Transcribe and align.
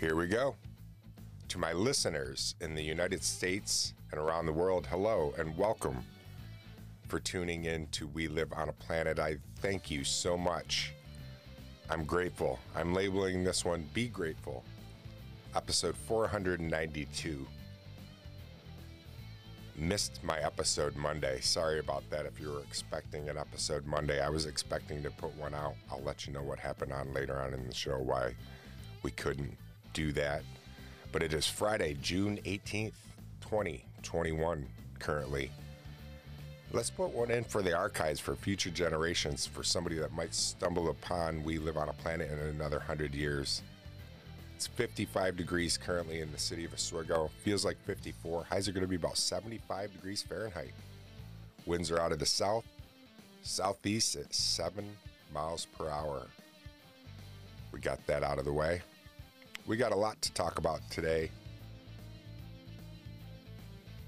Here 0.00 0.16
we 0.16 0.28
go. 0.28 0.56
To 1.48 1.58
my 1.58 1.74
listeners 1.74 2.54
in 2.62 2.74
the 2.74 2.82
United 2.82 3.22
States 3.22 3.92
and 4.10 4.18
around 4.18 4.46
the 4.46 4.52
world, 4.52 4.86
hello 4.86 5.34
and 5.36 5.54
welcome 5.58 6.02
for 7.06 7.20
tuning 7.20 7.66
in 7.66 7.86
to 7.88 8.06
We 8.06 8.26
Live 8.26 8.50
on 8.54 8.70
a 8.70 8.72
Planet. 8.72 9.18
I 9.18 9.36
thank 9.56 9.90
you 9.90 10.02
so 10.02 10.38
much. 10.38 10.94
I'm 11.90 12.04
grateful. 12.04 12.58
I'm 12.74 12.94
labeling 12.94 13.44
this 13.44 13.62
one 13.62 13.86
Be 13.92 14.08
Grateful, 14.08 14.64
episode 15.54 15.94
492. 15.94 17.46
Missed 19.76 20.24
my 20.24 20.38
episode 20.38 20.96
Monday. 20.96 21.40
Sorry 21.42 21.78
about 21.78 22.08
that 22.08 22.24
if 22.24 22.40
you 22.40 22.48
were 22.48 22.62
expecting 22.62 23.28
an 23.28 23.36
episode 23.36 23.84
Monday. 23.84 24.22
I 24.22 24.30
was 24.30 24.46
expecting 24.46 25.02
to 25.02 25.10
put 25.10 25.36
one 25.36 25.52
out. 25.52 25.74
I'll 25.90 26.00
let 26.00 26.26
you 26.26 26.32
know 26.32 26.42
what 26.42 26.58
happened 26.58 26.94
on 26.94 27.12
later 27.12 27.38
on 27.38 27.52
in 27.52 27.66
the 27.66 27.74
show 27.74 27.98
why 27.98 28.34
we 29.02 29.10
couldn't 29.10 29.58
do 29.92 30.12
that. 30.12 30.42
But 31.12 31.22
it 31.22 31.32
is 31.32 31.46
Friday, 31.46 31.96
June 32.00 32.38
18th, 32.44 32.92
2021, 33.40 34.66
currently. 34.98 35.50
Let's 36.72 36.90
put 36.90 37.10
one 37.10 37.32
in 37.32 37.42
for 37.42 37.62
the 37.62 37.76
archives 37.76 38.20
for 38.20 38.36
future 38.36 38.70
generations 38.70 39.44
for 39.44 39.64
somebody 39.64 39.96
that 39.96 40.12
might 40.12 40.32
stumble 40.32 40.90
upon 40.90 41.42
We 41.42 41.58
Live 41.58 41.76
on 41.76 41.88
a 41.88 41.92
Planet 41.94 42.30
in 42.30 42.38
another 42.38 42.78
100 42.78 43.12
years. 43.12 43.62
It's 44.54 44.68
55 44.68 45.36
degrees 45.36 45.76
currently 45.76 46.20
in 46.20 46.30
the 46.30 46.38
city 46.38 46.64
of 46.64 46.72
Oswego. 46.72 47.30
Feels 47.42 47.64
like 47.64 47.76
54. 47.86 48.44
Highs 48.44 48.68
are 48.68 48.72
going 48.72 48.84
to 48.84 48.88
be 48.88 48.96
about 48.96 49.16
75 49.16 49.92
degrees 49.92 50.22
Fahrenheit. 50.22 50.74
Winds 51.66 51.90
are 51.90 51.98
out 51.98 52.12
of 52.12 52.18
the 52.20 52.26
south, 52.26 52.66
southeast 53.42 54.14
at 54.16 54.32
7 54.32 54.88
miles 55.34 55.66
per 55.76 55.88
hour. 55.88 56.26
We 57.72 57.80
got 57.80 58.06
that 58.06 58.22
out 58.22 58.38
of 58.38 58.44
the 58.44 58.52
way. 58.52 58.82
We 59.66 59.76
got 59.76 59.92
a 59.92 59.96
lot 59.96 60.20
to 60.22 60.32
talk 60.32 60.58
about 60.58 60.80
today. 60.90 61.30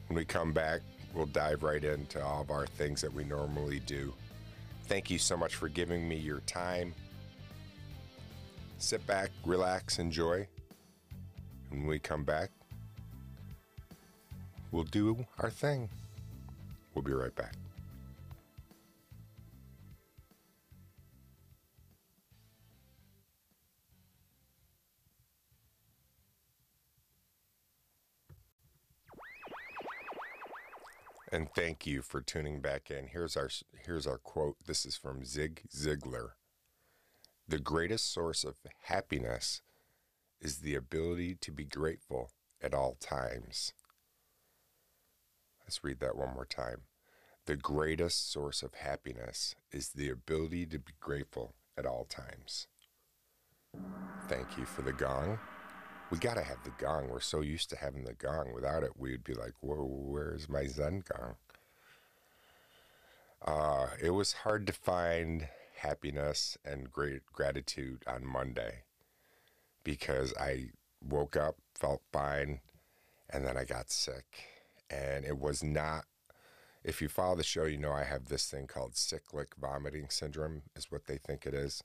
When 0.09 0.17
we 0.17 0.25
come 0.25 0.53
back, 0.53 0.81
we'll 1.14 1.27
dive 1.27 1.62
right 1.62 1.83
into 1.83 2.22
all 2.22 2.42
of 2.42 2.50
our 2.50 2.67
things 2.67 3.00
that 3.00 3.12
we 3.12 3.25
normally 3.25 3.81
do. 3.81 4.12
Thank 4.86 5.11
you 5.11 5.19
so 5.19 5.36
much 5.36 5.55
for 5.55 5.69
giving 5.69 6.09
me 6.09 6.17
your 6.17 6.41
time. 6.41 6.94
Sit 8.78 9.06
back, 9.06 9.31
relax, 9.47 9.98
enjoy. 9.98 10.47
When 11.70 11.87
we 11.87 11.98
come 11.98 12.25
back, 12.25 12.50
we'll 14.72 14.84
do 14.84 15.25
our 15.39 15.50
thing. 15.50 15.89
We'll 16.94 17.05
be 17.05 17.12
right 17.12 17.34
back. 17.34 17.55
And 31.33 31.48
thank 31.55 31.86
you 31.86 32.02
for 32.02 32.20
tuning 32.20 32.61
back 32.61 32.91
in. 32.91 33.06
Here's 33.06 33.38
our 33.38 33.48
here's 33.86 34.06
our 34.06 34.19
quote. 34.19 34.56
This 34.66 34.84
is 34.84 34.97
from 34.98 35.25
Zig 35.25 35.62
Ziglar. 35.75 36.33
The 37.48 37.58
greatest 37.58 38.12
source 38.12 38.44
of 38.44 38.56
happiness 38.83 39.62
is 40.42 40.58
the 40.58 40.75
ability 40.75 41.36
to 41.36 41.50
be 41.50 41.64
grateful 41.64 42.33
at 42.60 42.75
all 42.75 42.98
times. 43.00 43.72
Let's 45.64 45.83
read 45.83 46.00
that 46.00 46.16
one 46.16 46.34
more 46.34 46.44
time. 46.44 46.83
The 47.47 47.56
greatest 47.56 48.30
source 48.30 48.62
of 48.62 48.75
happiness 48.75 49.55
is 49.72 49.88
the 49.88 50.10
ability 50.10 50.66
to 50.66 50.78
be 50.78 50.92
grateful 51.00 51.55
at 51.78 51.86
all 51.86 52.05
times. 52.05 52.69
Thank 54.28 54.58
you 54.58 54.66
for 54.66 54.83
the 54.83 54.92
gong. 54.92 55.38
We 56.13 56.19
got 56.19 56.35
to 56.35 56.43
have 56.43 56.63
the 56.63 56.73
gong. 56.77 57.09
We're 57.09 57.21
so 57.21 57.41
used 57.41 57.71
to 57.71 57.77
having 57.77 58.05
the 58.05 58.13
gong. 58.13 58.53
Without 58.55 58.83
it, 58.83 58.99
we'd 58.99 59.25
be 59.25 59.33
like, 59.33 59.55
whoa, 59.63 59.87
where's 59.87 60.47
my 60.47 60.67
Zen 60.67 61.03
gong? 61.11 61.37
Uh, 63.41 63.87
it 63.99 64.11
was 64.11 64.34
hard 64.34 64.67
to 64.67 64.75
find 64.75 65.49
happiness 65.78 66.59
and 66.67 66.93
great 66.93 67.22
gratitude 67.33 68.05
on 68.06 68.27
Monday 68.27 68.83
because 69.84 70.34
I 70.39 70.72
woke 71.03 71.34
up, 71.34 71.56
felt 71.75 72.03
fine, 72.12 72.61
and 73.31 73.47
then 73.47 73.56
I 73.56 73.65
got 73.65 73.91
sick. 73.91 74.45
And 74.91 75.25
it 75.25 75.39
was 75.39 75.65
not, 75.65 76.05
if 76.84 77.01
you 77.01 77.09
follow 77.09 77.37
the 77.37 77.43
show, 77.43 77.65
you 77.65 77.78
know 77.78 77.93
I 77.93 78.05
have 78.05 78.27
this 78.27 78.51
thing 78.51 78.67
called 78.67 78.97
cyclic 78.97 79.55
vomiting 79.59 80.09
syndrome, 80.11 80.61
is 80.77 80.93
what 80.93 81.06
they 81.06 81.17
think 81.17 81.47
it 81.47 81.55
is. 81.55 81.83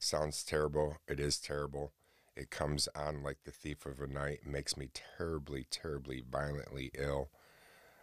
Sounds 0.00 0.42
terrible. 0.42 0.96
It 1.06 1.20
is 1.20 1.38
terrible. 1.38 1.92
It 2.40 2.50
comes 2.50 2.88
on 2.96 3.22
like 3.22 3.44
the 3.44 3.50
thief 3.50 3.84
of 3.84 4.00
a 4.00 4.06
night, 4.06 4.46
makes 4.46 4.74
me 4.74 4.88
terribly, 4.94 5.66
terribly, 5.70 6.22
violently 6.26 6.90
ill. 6.94 7.28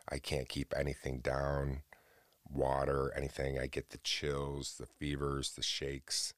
I 0.08 0.20
can't 0.20 0.48
keep 0.48 0.76
anything 0.78 1.22
down, 1.22 1.82
water, 2.48 3.12
anything. 3.18 3.58
I 3.58 3.66
get 3.66 3.90
the 3.90 3.98
chills, 3.98 4.76
the 4.80 4.86
fevers, 4.86 5.54
the 5.54 5.64
shakes. 5.64 6.36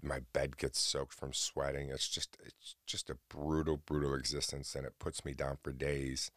My 0.00 0.20
bed 0.32 0.56
gets 0.56 0.78
soaked 0.78 1.12
from 1.12 1.32
sweating. 1.32 1.90
It's 1.90 2.08
just 2.08 2.36
it's 2.46 2.76
just 2.86 3.10
a 3.10 3.18
brutal, 3.28 3.78
brutal 3.78 4.14
existence 4.14 4.76
and 4.76 4.86
it 4.86 5.00
puts 5.00 5.24
me 5.24 5.34
down 5.34 5.58
for 5.60 5.72
days 5.72 6.30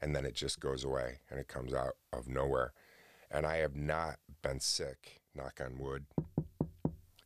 and 0.00 0.14
then 0.14 0.24
it 0.24 0.36
just 0.36 0.60
goes 0.60 0.84
away 0.84 1.18
and 1.30 1.40
it 1.40 1.48
comes 1.48 1.74
out 1.74 1.94
of 2.12 2.28
nowhere. 2.28 2.72
And 3.28 3.44
I 3.44 3.56
have 3.56 3.74
not 3.74 4.18
been 4.40 4.60
sick, 4.60 5.20
knock 5.34 5.60
on 5.60 5.78
wood, 5.80 6.04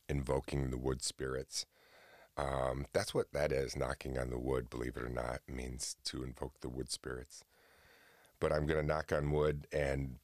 invoking 0.08 0.70
the 0.70 0.78
wood 0.78 1.02
spirits. 1.02 1.66
Um, 2.36 2.86
that's 2.92 3.14
what 3.14 3.32
that 3.32 3.50
is, 3.50 3.76
knocking 3.76 4.19
on 4.19 4.30
the 4.30 4.38
wood, 4.38 4.69
believe 4.69 4.97
it 4.97 5.02
or 5.02 5.08
not, 5.08 5.41
means 5.48 5.97
to 6.04 6.22
invoke 6.22 6.60
the 6.60 6.69
wood 6.69 6.91
spirits. 6.91 7.44
But 8.41 8.52
I'm 8.52 8.66
going 8.66 8.80
to 8.80 8.86
knock 8.86 9.12
on 9.12 9.30
wood 9.30 9.66
and 9.72 10.16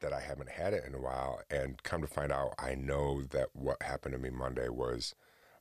that 0.00 0.12
I 0.12 0.20
haven't 0.20 0.50
had 0.50 0.74
it 0.74 0.84
in 0.84 0.94
a 0.94 1.00
while. 1.00 1.40
And 1.48 1.80
come 1.84 2.00
to 2.02 2.08
find 2.08 2.32
out, 2.32 2.54
I 2.58 2.74
know 2.74 3.22
that 3.22 3.48
what 3.52 3.82
happened 3.82 4.14
to 4.14 4.18
me 4.18 4.30
Monday 4.30 4.68
was 4.68 5.14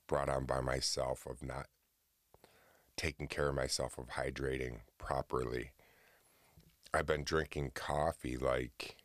brought 0.08 0.30
on 0.30 0.46
by 0.46 0.62
myself 0.62 1.28
of 1.28 1.44
not 1.44 1.68
taking 2.98 3.28
care 3.28 3.50
of 3.50 3.56
myself, 3.56 3.98
of 4.00 4.10
hydrating 4.10 4.80
properly. 4.98 5.72
I've 6.94 7.06
been 7.06 7.24
drinking 7.24 7.72
coffee 7.76 8.36
like 8.36 8.98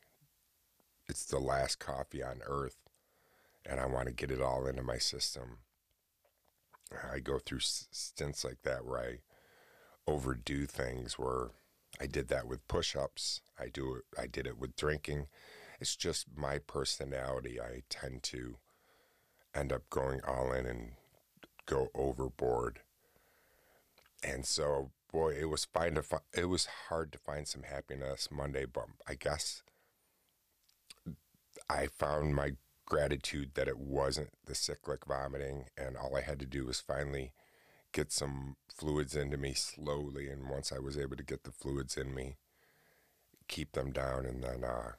it's 1.08 1.26
the 1.26 1.38
last 1.38 1.78
coffee 1.78 2.22
on 2.22 2.40
earth, 2.46 2.78
and 3.64 3.78
I 3.78 3.86
want 3.86 4.08
to 4.08 4.14
get 4.14 4.30
it 4.30 4.40
all 4.40 4.66
into 4.66 4.82
my 4.82 4.98
system 4.98 5.58
I 6.92 7.18
go 7.18 7.38
through 7.38 7.60
stints 7.60 8.44
like 8.44 8.62
that 8.62 8.84
where 8.84 8.98
I 8.98 9.18
overdo 10.06 10.66
things 10.66 11.18
where 11.18 11.50
I 12.00 12.06
did 12.06 12.28
that 12.28 12.46
with 12.46 12.66
push-ups. 12.68 13.40
I 13.58 13.68
do 13.68 13.96
it 13.96 14.04
I 14.18 14.26
did 14.26 14.46
it 14.46 14.58
with 14.58 14.76
drinking. 14.76 15.26
It's 15.80 15.96
just 15.96 16.26
my 16.36 16.58
personality. 16.58 17.60
I 17.60 17.82
tend 17.90 18.22
to 18.24 18.56
end 19.54 19.72
up 19.72 19.88
going 19.90 20.20
all 20.26 20.52
in 20.52 20.66
and 20.66 20.92
go 21.66 21.88
overboard. 21.94 22.80
And 24.22 24.46
so 24.46 24.90
boy, 25.12 25.34
it 25.34 25.46
was 25.46 25.64
fine 25.64 25.94
to 25.94 26.02
fi- 26.02 26.18
it 26.32 26.46
was 26.46 26.66
hard 26.88 27.12
to 27.12 27.18
find 27.18 27.48
some 27.48 27.64
happiness 27.64 28.28
Monday, 28.30 28.66
but 28.66 28.86
I 29.08 29.14
guess 29.14 29.62
I 31.68 31.86
found 31.88 32.34
my 32.34 32.52
gratitude 32.86 33.50
that 33.54 33.68
it 33.68 33.78
wasn't 33.78 34.30
the 34.46 34.54
cyclic 34.54 35.04
vomiting, 35.06 35.66
and 35.76 35.96
all 35.96 36.16
I 36.16 36.22
had 36.22 36.38
to 36.40 36.46
do 36.46 36.64
was 36.64 36.80
finally 36.80 37.32
get 37.92 38.12
some 38.12 38.56
fluids 38.68 39.14
into 39.14 39.36
me 39.36 39.52
slowly. 39.54 40.28
And 40.28 40.48
once 40.48 40.72
I 40.72 40.78
was 40.78 40.96
able 40.96 41.16
to 41.16 41.24
get 41.24 41.44
the 41.44 41.52
fluids 41.52 41.96
in 41.96 42.14
me, 42.14 42.36
keep 43.48 43.72
them 43.72 43.92
down, 43.92 44.24
and 44.24 44.42
then 44.42 44.64
uh, 44.64 44.92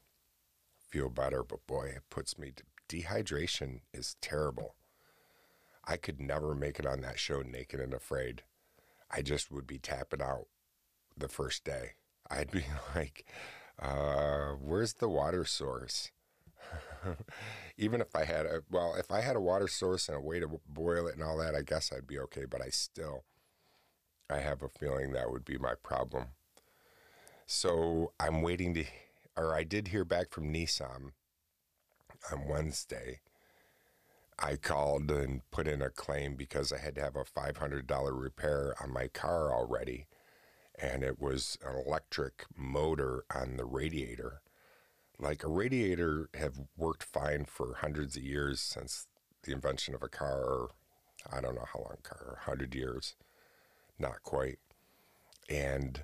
feel 0.88 1.10
better. 1.10 1.44
But 1.44 1.66
boy, 1.66 1.94
it 1.96 2.04
puts 2.10 2.38
me 2.38 2.52
to 2.56 2.64
dehydration 2.90 3.82
is 3.94 4.16
terrible. 4.22 4.76
I 5.86 5.98
could 5.98 6.20
never 6.20 6.54
make 6.54 6.80
it 6.80 6.86
on 6.86 7.02
that 7.02 7.20
show 7.20 7.42
naked 7.42 7.80
and 7.80 7.94
afraid. 7.94 8.44
I 9.10 9.22
just 9.22 9.52
would 9.52 9.66
be 9.66 9.80
tapping 9.80 10.22
out 10.22 10.48
the 11.16 11.30
first 11.30 11.64
day. 11.64 11.94
I'd 12.30 12.52
be 12.52 12.66
like, 12.96 13.26
uh, 13.82 14.52
where's 14.62 14.94
the 14.94 15.08
water 15.08 15.46
source? 15.46 16.12
even 17.78 18.02
if 18.02 18.16
I 18.16 18.26
had 18.26 18.46
a 18.46 18.62
well, 18.70 18.96
if 18.98 19.12
I 19.12 19.22
had 19.22 19.36
a 19.36 19.42
water 19.42 19.68
source 19.68 20.08
and 20.08 20.18
a 20.18 20.22
way 20.22 20.40
to 20.40 20.60
boil 20.68 21.08
it 21.08 21.16
and 21.16 21.24
all 21.24 21.38
that, 21.38 21.56
I 21.56 21.62
guess 21.62 21.92
I'd 21.92 22.08
be 22.08 22.20
okay. 22.20 22.46
But 22.46 22.62
I 22.62 22.70
still, 22.70 23.24
I 24.30 24.40
have 24.40 24.62
a 24.62 24.70
feeling 24.70 25.12
that 25.12 25.32
would 25.32 25.46
be 25.46 25.58
my 25.58 25.74
problem. 25.76 26.28
So 27.46 28.12
I'm 28.20 28.42
waiting 28.42 28.74
to, 28.74 28.86
or 29.38 29.56
I 29.56 29.64
did 29.64 29.90
hear 29.90 30.04
back 30.04 30.32
from 30.32 30.54
Nissan 30.54 31.12
on 32.32 32.48
Wednesday. 32.48 33.22
I 34.40 34.56
called 34.56 35.10
and 35.10 35.42
put 35.50 35.68
in 35.68 35.82
a 35.82 35.90
claim 35.90 36.36
because 36.36 36.72
I 36.72 36.78
had 36.78 36.96
to 36.96 37.02
have 37.02 37.16
a 37.16 37.24
$500 37.24 38.22
repair 38.22 38.76
on 38.82 38.94
my 38.94 39.08
car 39.08 39.52
already. 39.52 40.06
And 40.80 41.04
it 41.04 41.20
was 41.20 41.58
an 41.66 41.76
electric 41.88 42.46
motor 42.56 43.24
on 43.34 43.58
the 43.58 43.66
radiator 43.66 44.42
like 45.20 45.44
a 45.44 45.50
radiator 45.50 46.30
have 46.36 46.60
worked 46.76 47.04
fine 47.04 47.46
for 47.46 47.76
hundreds 47.76 48.16
of 48.18 48.24
years 48.24 48.62
since 48.62 49.08
the 49.44 49.52
invention 49.52 49.96
of 49.96 50.04
a 50.04 50.10
car 50.10 50.44
or 50.44 50.70
I 51.32 51.42
don't 51.42 51.56
know 51.56 51.66
how 51.72 51.80
long 51.80 51.98
car, 52.04 52.40
100 52.46 52.76
years. 52.76 53.16
not 54.00 54.22
quite. 54.24 54.60
And 55.50 56.04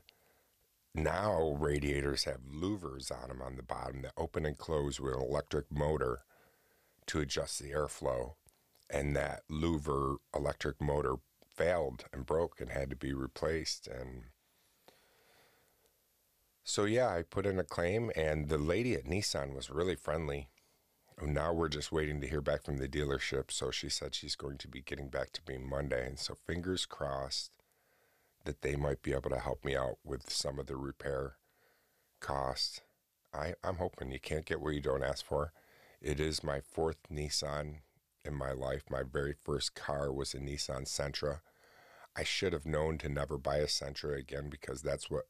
now 0.95 1.55
radiators 1.59 2.23
have 2.25 2.41
louvers 2.51 3.11
on 3.11 3.29
them 3.29 3.41
on 3.41 3.55
the 3.55 3.63
bottom 3.63 4.01
that 4.01 4.13
open 4.17 4.45
and 4.45 4.57
close 4.57 4.99
with 4.99 5.13
an 5.13 5.21
electric 5.21 5.71
motor 5.71 6.21
to 7.07 7.19
adjust 7.19 7.59
the 7.59 7.71
airflow. 7.71 8.33
And 8.89 9.15
that 9.15 9.43
louver 9.49 10.17
electric 10.35 10.81
motor 10.81 11.15
failed 11.55 12.05
and 12.11 12.25
broke 12.25 12.59
and 12.59 12.71
had 12.71 12.89
to 12.89 12.95
be 12.95 13.13
replaced. 13.13 13.87
And 13.87 14.25
so, 16.63 16.85
yeah, 16.85 17.09
I 17.09 17.23
put 17.23 17.45
in 17.45 17.59
a 17.59 17.63
claim, 17.63 18.09
and 18.15 18.47
the 18.47 18.57
lady 18.57 18.93
at 18.93 19.05
Nissan 19.05 19.53
was 19.53 19.69
really 19.69 19.95
friendly. 19.95 20.49
Oh, 21.21 21.25
now 21.25 21.51
we're 21.51 21.69
just 21.69 21.91
waiting 21.91 22.21
to 22.21 22.27
hear 22.27 22.41
back 22.41 22.63
from 22.63 22.77
the 22.77 22.87
dealership. 22.87 23.51
So 23.51 23.69
she 23.69 23.89
said 23.89 24.15
she's 24.15 24.35
going 24.35 24.57
to 24.59 24.67
be 24.67 24.81
getting 24.81 25.09
back 25.09 25.31
to 25.33 25.41
me 25.47 25.57
Monday. 25.57 26.07
And 26.07 26.17
so, 26.17 26.35
fingers 26.47 26.85
crossed 26.85 27.51
that 28.45 28.61
they 28.61 28.75
might 28.75 29.01
be 29.01 29.13
able 29.13 29.29
to 29.29 29.39
help 29.39 29.63
me 29.65 29.75
out 29.75 29.97
with 30.03 30.29
some 30.29 30.57
of 30.57 30.67
the 30.67 30.75
repair 30.75 31.35
costs. 32.19 32.81
I, 33.33 33.55
I'm 33.63 33.77
hoping 33.77 34.11
you 34.11 34.19
can't 34.19 34.45
get 34.45 34.61
what 34.61 34.73
you 34.73 34.81
don't 34.81 35.03
ask 35.03 35.25
for. 35.25 35.51
It 36.01 36.19
is 36.19 36.43
my 36.43 36.61
fourth 36.61 36.97
Nissan 37.11 37.77
in 38.23 38.33
my 38.33 38.51
life. 38.51 38.83
My 38.89 39.03
very 39.03 39.35
first 39.43 39.75
car 39.75 40.11
was 40.11 40.33
a 40.33 40.39
Nissan 40.39 40.85
Sentra. 40.85 41.39
I 42.15 42.23
should 42.23 42.53
have 42.53 42.65
known 42.65 42.97
to 42.99 43.09
never 43.09 43.37
buy 43.37 43.57
a 43.57 43.65
Sentra 43.65 44.17
again 44.17 44.49
because 44.49 44.81
that's 44.81 45.09
what 45.09 45.25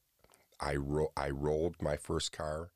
I 0.60 0.76
ro- 0.76 1.12
I 1.16 1.30
rolled 1.30 1.82
my 1.82 1.98
first 1.98 2.32
car. 2.32 2.72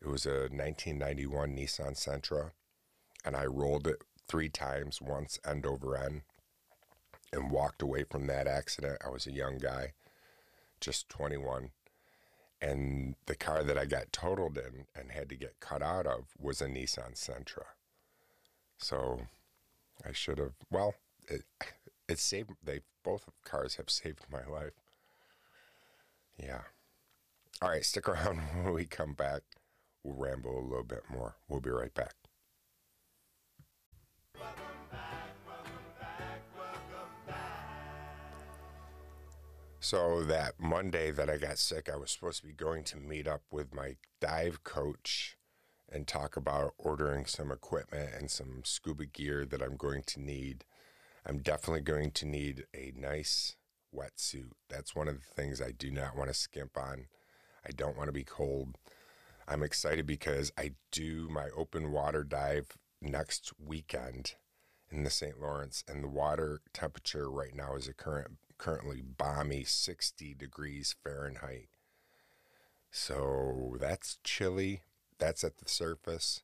It 0.00 0.08
was 0.08 0.26
a 0.26 0.48
1991 0.50 1.56
Nissan 1.56 1.96
Sentra, 1.96 2.52
and 3.24 3.36
I 3.36 3.46
rolled 3.46 3.86
it 3.86 4.02
three 4.28 4.48
times, 4.48 5.00
once 5.00 5.38
end 5.44 5.66
over 5.66 5.96
end, 5.96 6.22
and 7.32 7.50
walked 7.50 7.82
away 7.82 8.04
from 8.04 8.26
that 8.26 8.46
accident. 8.46 8.98
I 9.04 9.08
was 9.08 9.26
a 9.26 9.32
young 9.32 9.58
guy, 9.58 9.92
just 10.80 11.08
21. 11.08 11.70
And 12.60 13.16
the 13.26 13.34
car 13.34 13.62
that 13.62 13.78
I 13.78 13.84
got 13.84 14.12
totaled 14.12 14.56
in 14.56 14.86
and 14.94 15.12
had 15.12 15.28
to 15.28 15.36
get 15.36 15.60
cut 15.60 15.82
out 15.82 16.06
of 16.06 16.26
was 16.38 16.60
a 16.60 16.66
Nissan 16.66 17.14
Sentra. 17.14 17.64
So 18.78 19.22
I 20.04 20.12
should 20.12 20.38
have, 20.38 20.54
well, 20.70 20.94
it, 21.28 21.42
it 22.08 22.18
saved, 22.18 22.50
they, 22.62 22.80
both 23.02 23.28
cars 23.44 23.76
have 23.76 23.90
saved 23.90 24.26
my 24.30 24.44
life. 24.46 24.72
Yeah. 26.38 26.62
All 27.62 27.70
right, 27.70 27.84
stick 27.84 28.06
around 28.08 28.38
when 28.62 28.74
we 28.74 28.84
come 28.84 29.14
back. 29.14 29.42
We'll 30.04 30.16
ramble 30.16 30.58
a 30.58 30.60
little 30.60 30.84
bit 30.84 31.04
more. 31.10 31.36
We'll 31.48 31.60
be 31.60 31.70
right 31.70 31.92
back. 31.94 32.14
So 39.80 40.24
that 40.24 40.54
Monday 40.58 41.12
that 41.12 41.30
I 41.30 41.36
got 41.38 41.58
sick, 41.58 41.88
I 41.88 41.96
was 41.96 42.10
supposed 42.10 42.40
to 42.40 42.46
be 42.46 42.52
going 42.52 42.82
to 42.84 42.96
meet 42.98 43.28
up 43.28 43.42
with 43.52 43.72
my 43.72 43.96
dive 44.20 44.64
coach 44.64 45.36
and 45.90 46.06
talk 46.06 46.36
about 46.36 46.74
ordering 46.76 47.24
some 47.24 47.52
equipment 47.52 48.10
and 48.18 48.30
some 48.30 48.62
scuba 48.64 49.06
gear 49.06 49.46
that 49.46 49.62
I'm 49.62 49.76
going 49.76 50.02
to 50.08 50.20
need. 50.20 50.64
I'm 51.24 51.38
definitely 51.38 51.82
going 51.82 52.10
to 52.10 52.26
need 52.26 52.64
a 52.74 52.92
nice 52.96 53.54
wetsuit. 53.94 54.50
That's 54.68 54.94
one 54.94 55.08
of 55.08 55.14
the 55.20 55.42
things 55.42 55.62
I 55.62 55.70
do 55.70 55.90
not 55.90 56.16
want 56.16 56.28
to 56.28 56.34
skimp 56.34 56.76
on. 56.76 57.06
I 57.66 57.70
don't 57.72 57.96
want 57.96 58.08
to 58.08 58.12
be 58.12 58.24
cold. 58.24 58.76
I'm 59.48 59.62
excited 59.62 60.06
because 60.06 60.52
I 60.56 60.72
do 60.92 61.28
my 61.30 61.48
open 61.56 61.90
water 61.90 62.22
dive 62.22 62.76
next 63.00 63.52
weekend 63.64 64.34
in 64.90 65.04
the 65.04 65.10
St. 65.10 65.40
Lawrence, 65.40 65.82
and 65.88 66.02
the 66.02 66.08
water 66.08 66.60
temperature 66.72 67.30
right 67.30 67.54
now 67.54 67.74
is 67.74 67.88
a 67.88 67.92
current 67.92 68.38
currently 68.58 69.02
balmy 69.02 69.64
60 69.64 70.34
degrees 70.34 70.94
Fahrenheit. 71.02 71.68
So 72.90 73.76
that's 73.78 74.18
chilly. 74.24 74.82
That's 75.18 75.44
at 75.44 75.58
the 75.58 75.68
surface. 75.68 76.42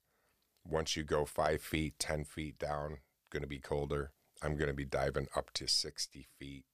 Once 0.68 0.96
you 0.96 1.04
go 1.04 1.24
five 1.24 1.62
feet, 1.62 1.94
10 1.98 2.24
feet 2.24 2.58
down, 2.58 2.98
going 3.30 3.42
to 3.42 3.48
be 3.48 3.58
colder. 3.58 4.10
I'm 4.42 4.56
going 4.56 4.68
to 4.68 4.74
be 4.74 4.84
diving 4.84 5.28
up 5.34 5.52
to 5.54 5.66
60 5.66 6.26
feet 6.38 6.64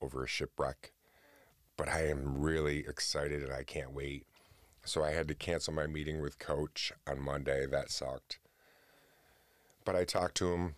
over 0.00 0.24
a 0.24 0.28
shipwreck. 0.28 0.92
But 1.78 1.88
I 1.88 2.08
am 2.08 2.42
really 2.42 2.80
excited 2.80 3.42
and 3.42 3.52
I 3.52 3.62
can't 3.62 3.94
wait. 3.94 4.26
So 4.84 5.02
I 5.02 5.12
had 5.12 5.28
to 5.28 5.34
cancel 5.34 5.72
my 5.72 5.86
meeting 5.86 6.20
with 6.20 6.38
Coach 6.38 6.92
on 7.06 7.22
Monday. 7.22 7.64
That 7.64 7.90
sucked. 7.90 8.40
But 9.84 9.96
I 9.96 10.04
talked 10.04 10.36
to 10.38 10.52
him 10.52 10.74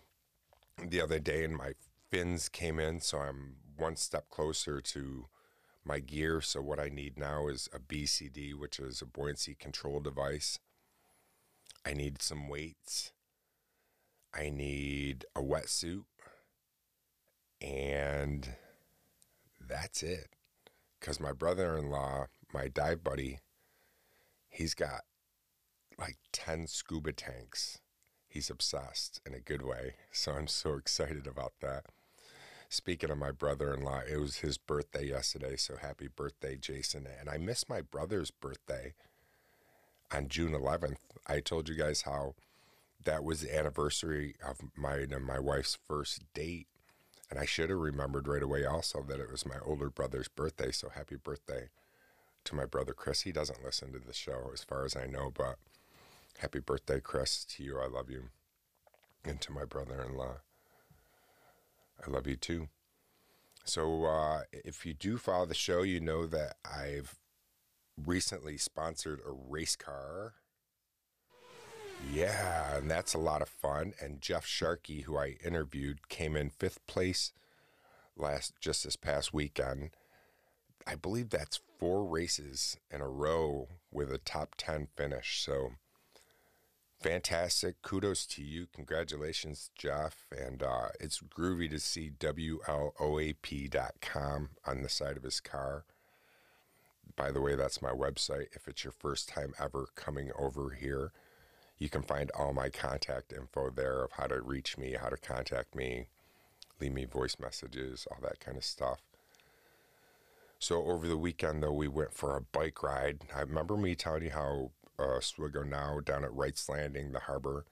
the 0.77 1.01
other 1.01 1.19
day 1.19 1.43
and 1.43 1.57
my 1.57 1.73
fins 2.09 2.47
came 2.47 2.79
in. 2.79 3.01
So 3.01 3.17
I'm 3.17 3.55
one 3.75 3.95
step 3.95 4.29
closer 4.29 4.79
to 4.79 5.25
my 5.83 5.99
gear. 5.99 6.39
So 6.39 6.61
what 6.61 6.79
I 6.79 6.89
need 6.89 7.17
now 7.17 7.47
is 7.47 7.67
a 7.73 7.79
BCD, 7.79 8.53
which 8.53 8.79
is 8.79 9.01
a 9.01 9.05
buoyancy 9.05 9.55
control 9.55 9.99
device. 9.99 10.59
I 11.83 11.93
need 11.93 12.21
some 12.21 12.47
weights. 12.47 13.11
I 14.33 14.51
need 14.51 15.25
a 15.35 15.41
wetsuit. 15.41 16.03
And 17.59 18.55
that's 19.59 20.03
it. 20.03 20.35
Because 21.01 21.19
my 21.19 21.33
brother 21.33 21.75
in 21.75 21.89
law, 21.89 22.27
my 22.53 22.69
dive 22.69 23.03
buddy, 23.03 23.39
he's 24.47 24.75
got 24.75 25.01
like 25.97 26.17
10 26.31 26.67
scuba 26.67 27.11
tanks. 27.11 27.79
He's 28.27 28.49
obsessed 28.49 29.19
in 29.25 29.33
a 29.33 29.39
good 29.39 29.63
way. 29.63 29.95
So 30.11 30.33
I'm 30.33 30.47
so 30.47 30.73
excited 30.77 31.27
about 31.27 31.53
that. 31.61 31.85
Speaking 32.69 33.09
of 33.09 33.17
my 33.17 33.31
brother 33.31 33.73
in 33.73 33.81
law, 33.81 33.99
it 34.09 34.17
was 34.17 34.37
his 34.37 34.57
birthday 34.57 35.07
yesterday. 35.07 35.57
So 35.57 35.75
happy 35.75 36.07
birthday, 36.07 36.55
Jason. 36.55 37.05
And 37.19 37.29
I 37.29 37.37
missed 37.37 37.67
my 37.67 37.81
brother's 37.81 38.31
birthday 38.31 38.93
on 40.13 40.29
June 40.29 40.53
11th. 40.53 40.95
I 41.27 41.41
told 41.41 41.67
you 41.67 41.75
guys 41.75 42.03
how 42.03 42.35
that 43.03 43.23
was 43.23 43.41
the 43.41 43.57
anniversary 43.57 44.35
of 44.47 44.59
my 44.77 44.95
and 44.95 45.25
my 45.25 45.39
wife's 45.39 45.77
first 45.87 46.23
date. 46.33 46.67
And 47.31 47.39
I 47.39 47.45
should 47.45 47.69
have 47.69 47.79
remembered 47.79 48.27
right 48.27 48.43
away 48.43 48.65
also 48.65 49.01
that 49.03 49.21
it 49.21 49.31
was 49.31 49.45
my 49.45 49.55
older 49.63 49.89
brother's 49.89 50.27
birthday. 50.27 50.71
So 50.71 50.89
happy 50.89 51.15
birthday 51.15 51.69
to 52.43 52.55
my 52.55 52.65
brother 52.65 52.93
Chris. 52.93 53.21
He 53.21 53.31
doesn't 53.31 53.63
listen 53.63 53.93
to 53.93 53.99
the 53.99 54.13
show 54.13 54.51
as 54.53 54.65
far 54.65 54.83
as 54.83 54.97
I 54.97 55.05
know, 55.05 55.31
but 55.33 55.55
happy 56.39 56.59
birthday, 56.59 56.99
Chris, 56.99 57.45
to 57.45 57.63
you. 57.63 57.79
I 57.79 57.87
love 57.87 58.09
you. 58.09 58.25
And 59.23 59.39
to 59.41 59.53
my 59.53 59.63
brother 59.63 60.05
in 60.07 60.17
law. 60.17 60.39
I 62.05 62.09
love 62.09 62.27
you 62.27 62.35
too. 62.35 62.67
So, 63.63 64.05
uh, 64.05 64.41
if 64.51 64.85
you 64.85 64.93
do 64.93 65.17
follow 65.17 65.45
the 65.45 65.53
show, 65.53 65.83
you 65.83 66.01
know 66.01 66.25
that 66.25 66.55
I've 66.65 67.19
recently 67.95 68.57
sponsored 68.57 69.21
a 69.25 69.31
race 69.31 69.75
car. 69.75 70.33
Yeah, 72.09 72.77
and 72.77 72.89
that's 72.89 73.13
a 73.13 73.19
lot 73.19 73.41
of 73.41 73.49
fun. 73.49 73.93
And 74.01 74.21
Jeff 74.21 74.45
Sharkey, 74.45 75.01
who 75.01 75.17
I 75.17 75.37
interviewed, 75.43 76.09
came 76.09 76.35
in 76.35 76.49
fifth 76.49 76.85
place 76.87 77.31
last 78.17 78.53
just 78.59 78.83
this 78.83 78.95
past 78.95 79.33
weekend. 79.33 79.91
I 80.85 80.95
believe 80.95 81.29
that's 81.29 81.59
four 81.79 82.03
races 82.03 82.77
in 82.89 83.01
a 83.01 83.07
row 83.07 83.67
with 83.91 84.11
a 84.11 84.17
top 84.17 84.55
10 84.57 84.87
finish. 84.95 85.41
So 85.43 85.71
fantastic. 86.99 87.81
Kudos 87.81 88.25
to 88.27 88.43
you. 88.43 88.67
Congratulations, 88.73 89.69
Jeff. 89.75 90.25
And 90.31 90.63
uh, 90.63 90.89
it's 90.99 91.19
groovy 91.19 91.69
to 91.69 91.79
see 91.79 92.11
WLOAP.com 92.19 92.59
on 94.65 94.81
the 94.81 94.89
side 94.89 95.17
of 95.17 95.23
his 95.23 95.39
car. 95.39 95.85
By 97.15 97.31
the 97.31 97.41
way, 97.41 97.55
that's 97.55 97.81
my 97.81 97.91
website. 97.91 98.47
If 98.53 98.67
it's 98.67 98.83
your 98.83 98.93
first 98.93 99.29
time 99.29 99.53
ever 99.59 99.87
coming 99.95 100.31
over 100.37 100.71
here, 100.71 101.11
you 101.81 101.89
can 101.89 102.03
find 102.03 102.29
all 102.37 102.53
my 102.53 102.69
contact 102.69 103.33
info 103.33 103.71
there 103.71 104.03
of 104.03 104.11
how 104.11 104.27
to 104.27 104.39
reach 104.39 104.77
me, 104.77 104.95
how 105.01 105.09
to 105.09 105.17
contact 105.17 105.73
me, 105.73 106.05
leave 106.79 106.93
me 106.93 107.05
voice 107.05 107.37
messages, 107.41 108.05
all 108.11 108.19
that 108.21 108.39
kind 108.39 108.55
of 108.55 108.63
stuff. 108.63 108.99
So 110.59 110.85
over 110.85 111.07
the 111.07 111.17
weekend, 111.17 111.63
though, 111.63 111.73
we 111.73 111.87
went 111.87 112.13
for 112.13 112.37
a 112.37 112.41
bike 112.41 112.83
ride. 112.83 113.21
I 113.35 113.39
remember 113.39 113.75
me 113.75 113.95
telling 113.95 114.25
you 114.25 114.29
how 114.29 114.69
uh, 114.99 115.17
Oswego 115.17 115.63
now 115.63 115.99
down 116.05 116.23
at 116.23 116.35
Wright's 116.35 116.69
Landing, 116.69 117.13
the 117.13 117.21
harbor. 117.21 117.65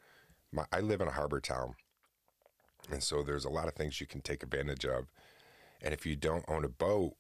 My, 0.52 0.66
I 0.74 0.80
live 0.80 1.02
in 1.02 1.08
a 1.08 1.12
harbor 1.12 1.40
town, 1.40 1.76
and 2.92 3.04
so 3.04 3.22
there's 3.22 3.46
a 3.46 3.50
lot 3.50 3.68
of 3.68 3.76
things 3.76 4.02
you 4.02 4.08
can 4.08 4.22
take 4.22 4.42
advantage 4.42 4.86
of. 4.86 5.06
And 5.84 5.94
if 5.94 6.08
you 6.08 6.16
don't 6.16 6.46
own 6.48 6.66
a 6.66 6.70
boat, 6.70 7.14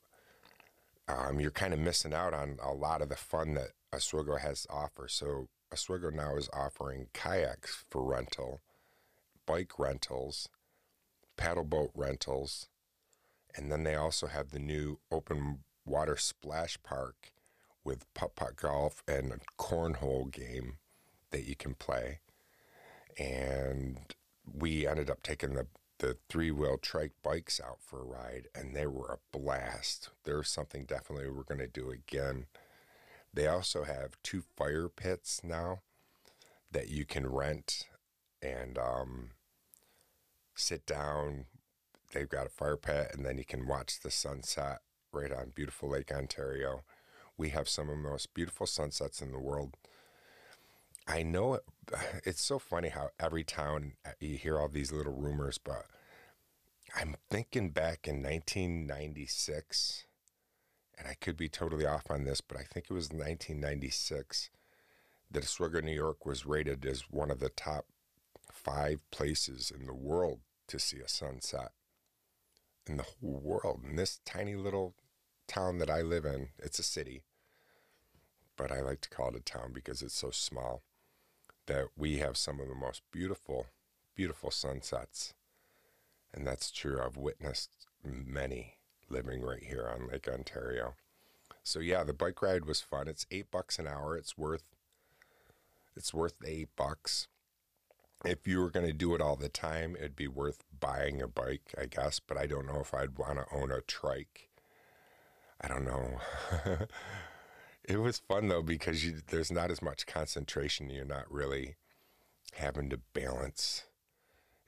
um, 1.08 1.40
you're 1.40 1.52
kind 1.52 1.76
of 1.76 1.80
missing 1.80 2.16
out 2.16 2.34
on 2.34 2.58
a 2.64 2.74
lot 2.74 3.04
of 3.04 3.10
the 3.10 3.16
fun 3.16 3.54
that 3.54 3.74
Oswego 3.94 4.38
has 4.38 4.64
to 4.64 4.72
offer. 4.72 5.08
So 5.08 5.50
Oswego 5.72 6.10
now 6.10 6.36
is 6.36 6.50
offering 6.54 7.08
kayaks 7.14 7.86
for 7.90 8.04
rental, 8.04 8.62
bike 9.46 9.78
rentals, 9.78 10.50
paddle 11.38 11.64
boat 11.64 11.92
rentals, 11.96 12.68
and 13.56 13.72
then 13.72 13.84
they 13.84 13.96
also 13.96 14.28
have 14.28 14.50
the 14.50 14.60
new 14.60 15.00
open 15.12 15.60
water 15.86 16.18
splash 16.18 16.78
park 16.84 17.32
with 17.84 18.12
putt 18.14 18.36
putt 18.36 18.56
golf 18.56 19.04
and 19.08 19.32
a 19.32 19.40
cornhole 19.62 20.32
game 20.32 20.78
that 21.32 21.46
you 21.46 21.56
can 21.56 21.74
play. 21.74 22.20
And 23.18 24.00
we 24.52 24.88
ended 24.88 25.10
up 25.10 25.24
taking 25.24 25.54
the 25.54 25.68
the 26.00 26.18
three 26.30 26.50
wheel 26.50 26.78
trike 26.78 27.12
bikes 27.22 27.60
out 27.60 27.80
for 27.82 28.00
a 28.00 28.06
ride, 28.06 28.48
and 28.56 28.74
they 28.74 28.88
were 28.88 29.12
a 29.12 29.38
blast. 29.38 30.10
There's 30.24 30.50
something 30.50 30.86
definitely 30.86 31.30
we're 31.30 31.44
going 31.44 31.60
to 31.60 31.68
do 31.68 31.92
again. 31.92 32.46
They 33.34 33.48
also 33.48 33.84
have 33.84 34.18
two 34.24 34.42
fire 34.42 34.90
pits 34.90 35.42
now 35.44 35.80
that 36.72 36.90
you 36.90 37.06
can 37.06 37.28
rent 37.28 37.88
and 38.42 38.78
um, 38.78 39.32
sit 40.56 40.86
down. 40.86 41.46
They've 42.14 42.30
got 42.30 42.48
a 42.48 42.50
fire 42.50 42.78
pit, 42.78 43.12
and 43.14 43.26
then 43.26 43.38
you 43.38 43.46
can 43.46 43.68
watch 43.68 44.00
the 44.00 44.12
sunset 44.12 44.80
right 45.12 45.32
on 45.32 45.52
beautiful 45.56 45.90
Lake 45.90 46.12
Ontario. 46.12 46.84
We 47.38 47.50
have 47.50 47.70
some 47.70 47.90
of 47.90 47.96
the 47.96 48.10
most 48.10 48.34
beautiful 48.34 48.66
sunsets 48.66 49.22
in 49.22 49.32
the 49.32 49.40
world. 49.40 49.76
I 51.08 51.24
know 51.24 51.56
it, 51.56 51.64
it's 52.26 52.42
so 52.42 52.60
funny 52.60 52.90
how 52.90 53.10
every 53.20 53.44
town 53.44 53.94
uh, 54.06 54.12
you 54.20 54.38
hear 54.38 54.60
all 54.60 54.68
these 54.68 54.92
little 54.92 55.14
rumors, 55.14 55.58
but 55.58 55.86
I'm 56.96 57.16
thinking 57.30 57.70
back 57.70 58.08
in 58.08 58.22
1996, 58.24 60.06
and 61.00 61.08
I 61.08 61.14
could 61.14 61.38
be 61.38 61.48
totally 61.48 61.86
off 61.86 62.12
on 62.12 62.26
this, 62.26 62.42
but 62.42 62.58
I 62.58 62.64
think 62.64 62.88
it 62.90 62.94
was 62.94 63.06
1996 63.06 64.50
that 65.32 65.44
Oswego, 65.44 65.80
New 65.80 65.94
York 65.94 66.26
was 66.26 66.46
rated 66.46 66.86
as 66.86 67.10
one 67.10 67.32
of 67.32 67.40
the 67.40 67.50
top 67.50 67.86
five 68.52 69.00
places 69.10 69.72
in 69.72 69.86
the 69.86 69.94
world 69.94 70.42
to 70.68 70.78
see 70.78 71.00
a 71.00 71.08
sunset 71.08 71.72
in 72.86 72.98
the 72.98 73.04
whole 73.04 73.40
world. 73.40 73.82
In 73.88 73.96
this 73.96 74.20
tiny 74.26 74.56
little 74.56 74.96
town 75.48 75.78
that 75.78 75.90
I 75.90 76.02
live 76.02 76.26
in, 76.26 76.50
it's 76.58 76.80
a 76.80 76.84
city, 76.84 77.24
but 78.58 78.72
I 78.72 78.82
like 78.82 79.00
to 79.02 79.10
call 79.10 79.30
it 79.30 79.36
a 79.36 79.40
town 79.40 79.72
because 79.74 80.02
it's 80.02 80.18
so 80.18 80.32
small 80.32 80.84
that 81.68 81.88
we 81.96 82.18
have 82.18 82.36
some 82.36 82.60
of 82.60 82.68
the 82.68 82.76
most 82.76 83.04
beautiful, 83.12 83.68
beautiful 84.16 84.52
sunsets. 84.52 85.34
And 86.34 86.46
that's 86.46 86.72
true. 86.72 87.00
I've 87.02 87.18
witnessed 87.18 87.86
many 88.04 88.79
living 89.12 89.42
right 89.42 89.64
here 89.64 89.88
on 89.88 90.08
Lake 90.08 90.28
Ontario. 90.28 90.96
So 91.64 91.80
yeah, 91.80 92.04
the 92.04 92.14
bike 92.14 92.42
ride 92.42 92.66
was 92.66 92.82
fun. 92.82 93.08
It's 93.08 93.26
eight 93.32 93.52
bucks 93.52 93.80
an 93.80 93.88
hour. 93.88 94.18
It's 94.18 94.38
worth 94.38 94.70
it's 95.96 96.14
worth 96.14 96.36
eight 96.46 96.70
bucks. 96.76 97.28
If 98.26 98.48
you 98.48 98.60
were 98.60 98.70
going 98.70 98.86
to 98.86 98.94
do 98.94 99.16
it 99.16 99.22
all 99.22 99.36
the 99.36 99.50
time, 99.50 99.96
it'd 99.96 100.16
be 100.16 100.28
worth 100.28 100.64
buying 100.78 101.22
a 101.22 101.28
bike, 101.28 101.74
I 101.80 101.86
guess. 101.86 102.20
But 102.20 102.38
I 102.38 102.46
don't 102.48 102.68
know 102.68 102.80
if 102.80 102.94
I'd 102.94 103.18
want 103.18 103.38
to 103.40 103.56
own 103.56 103.72
a 103.72 103.82
trike. 103.82 104.50
I 105.62 105.68
don't 105.68 105.86
know. 105.86 106.20
it 107.84 107.98
was 107.98 108.22
fun 108.28 108.48
though 108.48 108.62
because 108.62 109.06
you, 109.06 109.16
there's 109.28 109.52
not 109.52 109.72
as 109.72 109.82
much 109.82 110.06
concentration. 110.06 110.90
You're 110.90 111.06
not 111.06 111.32
really 111.32 111.76
having 112.54 112.90
to 112.90 113.00
balance 113.14 113.84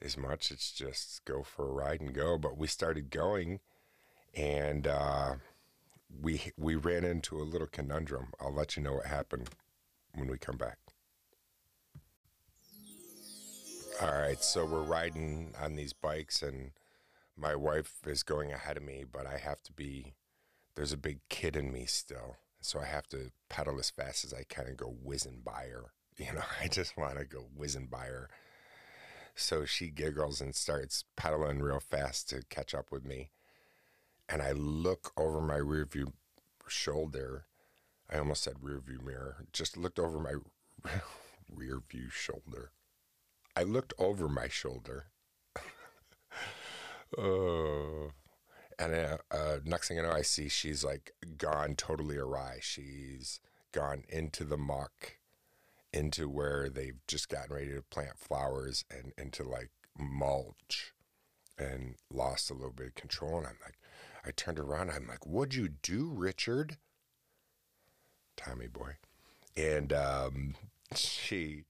as 0.02 0.18
much. 0.18 0.52
It's 0.52 0.72
just 0.72 1.24
go 1.26 1.44
for 1.44 1.68
a 1.68 1.72
ride 1.72 2.02
and 2.02 2.14
go. 2.14 2.38
But 2.38 2.58
we 2.58 2.68
started 2.68 3.10
going, 3.10 3.60
and 4.34 4.88
uh, 4.88 5.36
we 6.22 6.52
we 6.58 6.76
ran 6.76 7.04
into 7.04 7.42
a 7.42 7.44
little 7.44 7.68
conundrum. 7.68 8.34
I'll 8.40 8.54
let 8.54 8.76
you 8.76 8.84
know 8.84 8.94
what 8.94 9.06
happened 9.06 9.50
when 10.14 10.30
we 10.30 10.38
come 10.38 10.58
back. 10.58 10.78
All 14.02 14.14
right, 14.14 14.42
so 14.44 14.66
we're 14.66 14.82
riding 14.82 15.54
on 15.62 15.76
these 15.76 15.94
bikes, 15.94 16.42
and 16.42 16.72
my 17.38 17.56
wife 17.56 17.98
is 18.08 18.24
going 18.24 18.52
ahead 18.52 18.78
of 18.78 18.84
me, 18.84 19.04
but 19.10 19.28
I 19.28 19.38
have 19.38 19.62
to 19.64 19.72
be. 19.74 20.14
There's 20.76 20.94
a 20.94 20.98
big 20.98 21.20
kid 21.30 21.56
in 21.56 21.72
me 21.72 21.86
still, 21.86 22.38
so 22.62 22.80
I 22.80 22.86
have 22.86 23.08
to 23.10 23.32
pedal 23.50 23.78
as 23.78 23.90
fast 23.90 24.24
as 24.24 24.34
I 24.34 24.44
can 24.48 24.66
and 24.66 24.78
go 24.78 24.96
whizzing 25.04 25.42
by 25.44 25.68
her. 25.72 25.92
You 26.18 26.34
know, 26.34 26.44
I 26.62 26.68
just 26.68 26.98
want 26.98 27.18
to 27.18 27.26
go 27.26 27.48
whizzing 27.56 27.88
by 27.88 28.06
her. 28.06 28.30
So 29.34 29.66
she 29.66 29.90
giggles 29.90 30.40
and 30.40 30.54
starts 30.54 31.04
pedaling 31.16 31.60
real 31.60 31.80
fast 31.80 32.30
to 32.30 32.44
catch 32.50 32.76
up 32.76 32.92
with 32.92 33.04
me. 33.06 33.32
And 34.32 34.42
I 34.42 34.54
look 34.54 35.12
over 35.18 35.42
my 35.42 35.58
rearview 35.58 36.14
shoulder. 36.68 37.46
I 38.10 38.18
almost 38.18 38.44
said 38.44 38.56
rearview 38.64 39.04
mirror. 39.04 39.46
Just 39.52 39.76
looked 39.76 40.00
over 40.00 40.20
my 40.20 40.36
rearview 41.54 42.10
shoulder. 42.10 42.72
I 43.56 43.64
looked 43.64 43.94
over 44.00 44.30
my 44.30 44.48
shoulder. 44.48 45.08
oh. 47.18 48.12
And 48.80 48.96
uh, 48.96 49.18
uh, 49.30 49.60
next 49.66 49.90
thing 49.90 50.00
I 50.00 50.04
know, 50.04 50.12
I 50.12 50.22
see 50.22 50.48
she's 50.48 50.84
like 50.84 51.14
gone 51.38 51.76
totally 51.76 52.18
awry. 52.18 52.60
She's 52.62 53.42
gone 53.74 54.04
into 54.10 54.46
the 54.46 54.58
muck, 54.58 55.18
into 55.94 56.30
where 56.30 56.70
they've 56.70 57.00
just 57.08 57.30
gotten 57.30 57.54
ready 57.54 57.74
to 57.74 57.82
plant 57.82 58.18
flowers 58.18 58.86
and 58.90 59.12
into 59.18 59.44
like 59.44 59.72
mulch 59.98 60.94
and 61.58 61.96
lost 62.10 62.50
a 62.50 62.54
little 62.54 62.72
bit 62.72 62.88
of 62.88 62.96
control. 62.96 63.38
And 63.38 63.48
I'm 63.48 63.58
like, 63.64 63.78
I 64.26 64.32
turned 64.32 64.60
around. 64.60 64.92
I'm 64.92 65.08
like, 65.08 65.26
what'd 65.26 65.56
you 65.56 65.70
do, 65.70 66.12
Richard? 66.14 66.78
Tommy 68.38 68.68
boy. 68.68 68.94
And 69.58 69.92
um, 69.92 70.56
she, 70.96 71.64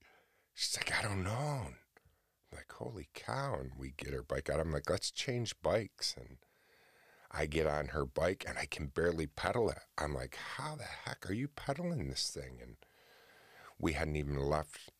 she's 0.54 0.76
like, 0.76 0.92
I 0.98 1.02
don't 1.02 1.24
know. 1.24 1.30
I'm 1.30 1.76
like, 2.52 2.70
holy 2.72 3.08
cow. 3.14 3.56
And 3.60 3.72
we 3.78 3.94
get 3.96 4.12
her 4.12 4.22
bike 4.22 4.50
out. 4.50 4.60
I'm 4.60 4.72
like, 4.72 4.90
let's 4.90 5.10
change 5.10 5.54
bikes. 5.62 6.14
And 6.16 6.38
I 7.30 7.46
get 7.46 7.66
on 7.66 7.88
her 7.88 8.04
bike 8.04 8.44
and 8.46 8.58
I 8.58 8.66
can 8.66 8.86
barely 8.88 9.26
pedal 9.26 9.70
it. 9.70 9.78
I'm 9.96 10.14
like, 10.14 10.36
how 10.56 10.76
the 10.76 10.84
heck 10.84 11.28
are 11.28 11.34
you 11.34 11.48
pedaling 11.48 12.08
this 12.08 12.28
thing? 12.28 12.58
And 12.62 12.76
we 13.78 13.94
hadn't 13.94 14.16
even 14.16 14.38
left 14.38 14.90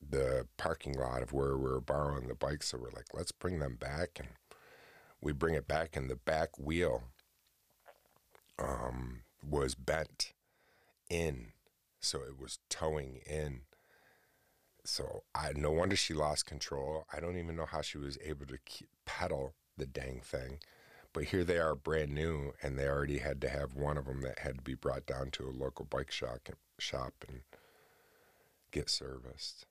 the 0.00 0.46
parking 0.56 0.94
lot 0.94 1.22
of 1.22 1.32
where 1.32 1.56
we 1.56 1.70
were 1.70 1.80
borrowing 1.80 2.28
the 2.28 2.34
bike. 2.34 2.62
So 2.62 2.78
we're 2.78 2.90
like, 2.90 3.12
let's 3.12 3.32
bring 3.32 3.58
them 3.58 3.76
back. 3.76 4.18
And 4.18 4.28
we 5.24 5.32
bring 5.32 5.54
it 5.54 5.66
back, 5.66 5.96
and 5.96 6.08
the 6.08 6.16
back 6.16 6.58
wheel 6.58 7.04
um, 8.58 9.22
was 9.42 9.74
bent 9.74 10.34
in. 11.08 11.52
So 11.98 12.20
it 12.20 12.38
was 12.38 12.58
towing 12.68 13.22
in. 13.26 13.62
So 14.84 15.22
I 15.34 15.52
no 15.56 15.72
wonder 15.72 15.96
she 15.96 16.12
lost 16.12 16.44
control. 16.44 17.06
I 17.10 17.20
don't 17.20 17.38
even 17.38 17.56
know 17.56 17.64
how 17.64 17.80
she 17.80 17.96
was 17.96 18.18
able 18.22 18.44
to 18.46 18.58
keep, 18.66 18.88
pedal 19.06 19.54
the 19.78 19.86
dang 19.86 20.20
thing. 20.22 20.58
But 21.14 21.24
here 21.24 21.42
they 21.44 21.58
are, 21.58 21.74
brand 21.74 22.12
new, 22.12 22.52
and 22.62 22.78
they 22.78 22.86
already 22.86 23.18
had 23.18 23.40
to 23.42 23.48
have 23.48 23.74
one 23.74 23.96
of 23.96 24.04
them 24.04 24.20
that 24.22 24.40
had 24.40 24.56
to 24.56 24.62
be 24.62 24.74
brought 24.74 25.06
down 25.06 25.30
to 25.32 25.48
a 25.48 25.50
local 25.50 25.86
bike 25.86 26.10
shop 26.10 26.40
shop 26.78 27.14
and 27.26 27.40
get 28.72 28.90
serviced. 28.90 29.64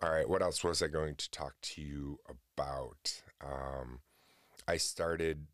All 0.00 0.10
right, 0.10 0.28
what 0.28 0.42
else 0.42 0.62
was 0.62 0.82
I 0.82 0.88
going 0.88 1.16
to 1.16 1.30
talk 1.30 1.54
to 1.62 1.82
you 1.82 2.20
about? 2.28 3.22
Um, 3.42 4.00
I 4.68 4.76
started, 4.76 5.46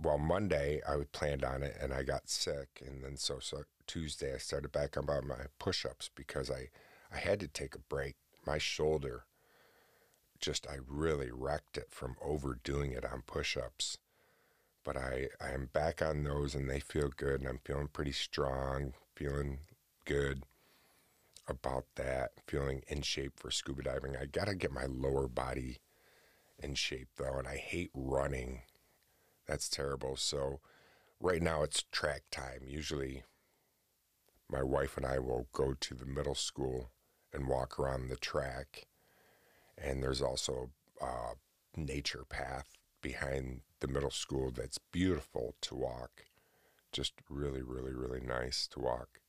well, 0.00 0.18
Monday 0.18 0.80
I 0.88 0.96
planned 1.12 1.44
on 1.44 1.62
it 1.62 1.76
and 1.80 1.92
I 1.92 2.02
got 2.02 2.28
sick. 2.28 2.82
And 2.84 3.04
then 3.04 3.16
so, 3.16 3.38
so 3.40 3.64
Tuesday 3.86 4.34
I 4.34 4.38
started 4.38 4.72
back 4.72 4.96
on 4.96 5.06
my 5.06 5.46
push 5.58 5.84
ups 5.84 6.10
because 6.14 6.50
I, 6.50 6.68
I 7.12 7.18
had 7.18 7.40
to 7.40 7.48
take 7.48 7.74
a 7.74 7.80
break. 7.80 8.16
My 8.46 8.58
shoulder 8.58 9.24
just 10.40 10.66
I 10.68 10.76
really 10.86 11.30
wrecked 11.30 11.76
it 11.76 11.88
from 11.90 12.16
overdoing 12.22 12.92
it 12.92 13.04
on 13.04 13.22
push-ups. 13.26 13.98
But 14.84 14.96
I 14.96 15.28
I 15.40 15.50
am 15.50 15.68
back 15.72 16.00
on 16.00 16.24
those 16.24 16.54
and 16.54 16.68
they 16.68 16.80
feel 16.80 17.10
good 17.14 17.40
and 17.40 17.48
I'm 17.48 17.60
feeling 17.64 17.88
pretty 17.88 18.12
strong, 18.12 18.94
feeling 19.14 19.58
good 20.04 20.44
about 21.46 21.84
that, 21.96 22.30
feeling 22.46 22.82
in 22.88 23.02
shape 23.02 23.32
for 23.36 23.50
scuba 23.50 23.82
diving. 23.82 24.16
I 24.16 24.26
got 24.26 24.46
to 24.46 24.54
get 24.54 24.70
my 24.70 24.86
lower 24.86 25.28
body 25.28 25.78
in 26.58 26.74
shape 26.74 27.08
though 27.16 27.38
and 27.38 27.48
I 27.48 27.56
hate 27.56 27.90
running. 27.94 28.62
That's 29.46 29.68
terrible. 29.68 30.16
So 30.16 30.60
right 31.20 31.42
now 31.42 31.62
it's 31.62 31.84
track 31.90 32.22
time. 32.30 32.60
Usually 32.66 33.24
my 34.50 34.62
wife 34.62 34.96
and 34.96 35.06
I 35.06 35.18
will 35.18 35.48
go 35.52 35.74
to 35.78 35.94
the 35.94 36.06
middle 36.06 36.34
school 36.34 36.90
and 37.32 37.48
walk 37.48 37.78
around 37.78 38.08
the 38.08 38.16
track 38.16 38.86
and 39.76 40.02
there's 40.02 40.22
also 40.22 40.70
a 41.00 41.34
nature 41.76 42.24
path 42.28 42.66
behind 43.00 43.60
the 43.80 43.88
middle 43.88 44.10
school 44.10 44.50
that's 44.50 44.78
beautiful 44.78 45.54
to 45.60 45.74
walk. 45.74 46.24
Just 46.92 47.12
really, 47.28 47.62
really, 47.62 47.92
really 47.92 48.20
nice 48.20 48.66
to 48.68 48.80
walk. 48.80 49.20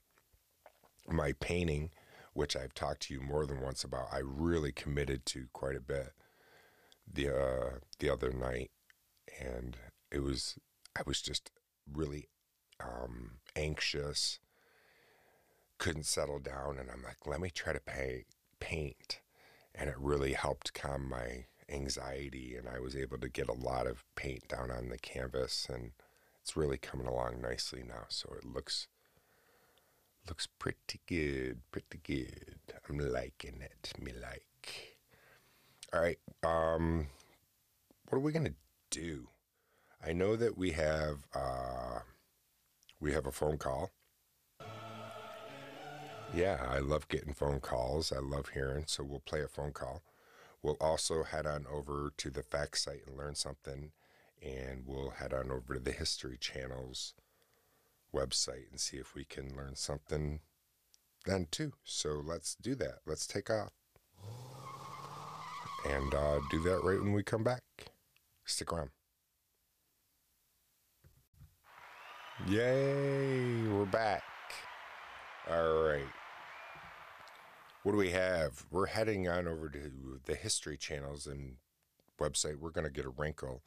My 1.07 1.33
painting, 1.33 1.91
which 2.33 2.55
I've 2.55 2.73
talked 2.73 3.01
to 3.03 3.13
you 3.13 3.21
more 3.21 3.45
than 3.45 3.61
once 3.61 3.83
about, 3.83 4.07
I 4.11 4.19
really 4.23 4.71
committed 4.71 5.25
to 5.27 5.47
quite 5.53 5.75
a 5.75 5.81
bit 5.81 6.13
the 7.11 7.29
uh, 7.29 7.69
the 7.99 8.09
other 8.09 8.31
night, 8.31 8.71
and 9.39 9.77
it 10.11 10.19
was 10.19 10.57
I 10.97 11.01
was 11.05 11.21
just 11.21 11.51
really 11.91 12.29
um, 12.79 13.39
anxious, 13.55 14.39
couldn't 15.77 16.05
settle 16.05 16.39
down, 16.39 16.77
and 16.79 16.89
I'm 16.89 17.03
like, 17.03 17.25
let 17.25 17.41
me 17.41 17.49
try 17.49 17.73
to 17.73 17.79
pay, 17.79 18.25
paint. 18.59 19.21
And 19.75 19.89
it 19.89 19.95
really 19.97 20.33
helped 20.33 20.73
calm 20.73 21.07
my 21.07 21.45
anxiety 21.71 22.55
and 22.55 22.67
I 22.67 22.79
was 22.79 22.95
able 22.95 23.17
to 23.19 23.29
get 23.29 23.47
a 23.47 23.53
lot 23.53 23.87
of 23.87 24.03
paint 24.15 24.47
down 24.47 24.71
on 24.71 24.89
the 24.89 24.97
canvas 24.97 25.67
and 25.71 25.91
it's 26.41 26.57
really 26.57 26.77
coming 26.77 27.07
along 27.07 27.41
nicely 27.41 27.83
now 27.87 28.05
so 28.09 28.33
it 28.37 28.45
looks 28.45 28.87
looks 30.27 30.47
pretty 30.47 30.99
good 31.07 31.59
pretty 31.71 31.99
good. 32.03 32.55
I'm 32.89 32.97
liking 32.97 33.61
it 33.61 33.93
me 34.01 34.11
like 34.19 34.98
All 35.91 36.01
right. 36.01 36.19
Um, 36.43 37.07
what 38.07 38.17
are 38.17 38.21
we 38.21 38.31
gonna 38.31 38.53
do? 38.91 39.27
I 40.05 40.13
know 40.13 40.35
that 40.35 40.57
we 40.57 40.71
have 40.71 41.25
uh, 41.33 41.99
we 42.99 43.13
have 43.13 43.25
a 43.25 43.31
phone 43.31 43.57
call. 43.57 43.89
Yeah, 46.31 46.63
I 46.69 46.77
love 46.77 47.07
getting 47.07 47.33
phone 47.33 47.59
calls. 47.59 48.11
I 48.11 48.19
love 48.19 48.49
hearing, 48.49 48.83
so 48.87 49.03
we'll 49.03 49.19
play 49.19 49.41
a 49.41 49.47
phone 49.47 49.71
call. 49.71 50.03
We'll 50.61 50.77
also 50.79 51.23
head 51.23 51.47
on 51.47 51.65
over 51.71 52.11
to 52.17 52.29
the 52.29 52.43
fact 52.43 52.77
site 52.77 53.01
and 53.07 53.17
learn 53.17 53.33
something, 53.33 53.91
and 54.43 54.83
we'll 54.85 55.11
head 55.11 55.33
on 55.33 55.51
over 55.51 55.73
to 55.73 55.79
the 55.79 55.91
History 55.91 56.37
Channel's 56.39 57.15
website 58.13 58.69
and 58.69 58.79
see 58.79 58.97
if 58.97 59.15
we 59.15 59.23
can 59.23 59.55
learn 59.55 59.75
something 59.75 60.41
then 61.25 61.47
too. 61.49 61.73
So 61.83 62.21
let's 62.23 62.53
do 62.53 62.75
that. 62.75 62.99
Let's 63.07 63.25
take 63.25 63.49
off 63.49 63.71
and 65.87 66.13
uh, 66.13 66.39
do 66.49 66.61
that 66.63 66.83
right 66.83 66.99
when 66.99 67.13
we 67.13 67.23
come 67.23 67.43
back. 67.43 67.61
Stick 68.45 68.73
around. 68.73 68.89
Yay, 72.47 73.67
we're 73.67 73.85
back. 73.85 74.23
All 75.49 75.83
right. 75.83 76.07
What 77.83 77.93
do 77.93 77.97
we 77.97 78.11
have? 78.11 78.65
We're 78.71 78.87
heading 78.87 79.27
on 79.27 79.47
over 79.47 79.69
to 79.69 80.19
the 80.25 80.35
History 80.35 80.77
Channels 80.77 81.27
and 81.27 81.55
website. 82.19 82.57
We're 82.57 82.71
going 82.71 82.85
to 82.87 82.91
get 82.91 83.05
a 83.05 83.09
wrinkle 83.09 83.63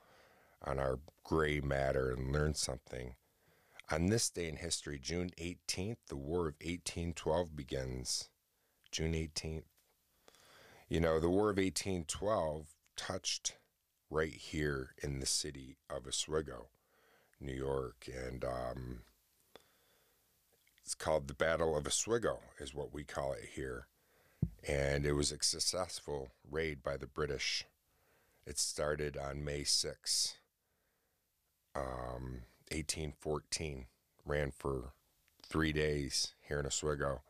on 0.62 0.78
our 0.78 1.00
gray 1.24 1.60
matter 1.60 2.10
and 2.10 2.32
learn 2.32 2.54
something. 2.54 3.14
On 3.90 4.06
this 4.06 4.30
day 4.30 4.48
in 4.48 4.56
history, 4.56 4.98
June 4.98 5.30
18th, 5.40 5.96
the 6.08 6.16
War 6.16 6.48
of 6.48 6.54
1812 6.62 7.54
begins. 7.56 8.30
June 8.90 9.12
18th. 9.12 9.64
You 10.92 11.00
know, 11.00 11.18
the 11.18 11.30
War 11.30 11.48
of 11.48 11.56
1812 11.56 12.66
touched 12.96 13.54
right 14.10 14.34
here 14.34 14.90
in 15.02 15.20
the 15.20 15.26
city 15.26 15.78
of 15.88 16.06
Oswego, 16.06 16.66
New 17.40 17.54
York, 17.54 18.10
and 18.14 18.44
um, 18.44 18.98
it's 20.84 20.94
called 20.94 21.28
the 21.28 21.34
Battle 21.34 21.78
of 21.78 21.86
Oswego, 21.86 22.40
is 22.60 22.74
what 22.74 22.92
we 22.92 23.04
call 23.04 23.32
it 23.32 23.48
here. 23.54 23.86
And 24.68 25.06
it 25.06 25.14
was 25.14 25.32
a 25.32 25.42
successful 25.42 26.28
raid 26.50 26.82
by 26.82 26.98
the 26.98 27.06
British. 27.06 27.64
It 28.46 28.58
started 28.58 29.16
on 29.16 29.42
May 29.42 29.64
6, 29.64 30.34
um, 31.74 32.42
1814, 32.70 33.86
ran 34.26 34.50
for 34.50 34.92
three 35.42 35.72
days 35.72 36.34
here 36.46 36.60
in 36.60 36.66
Oswego. 36.66 37.22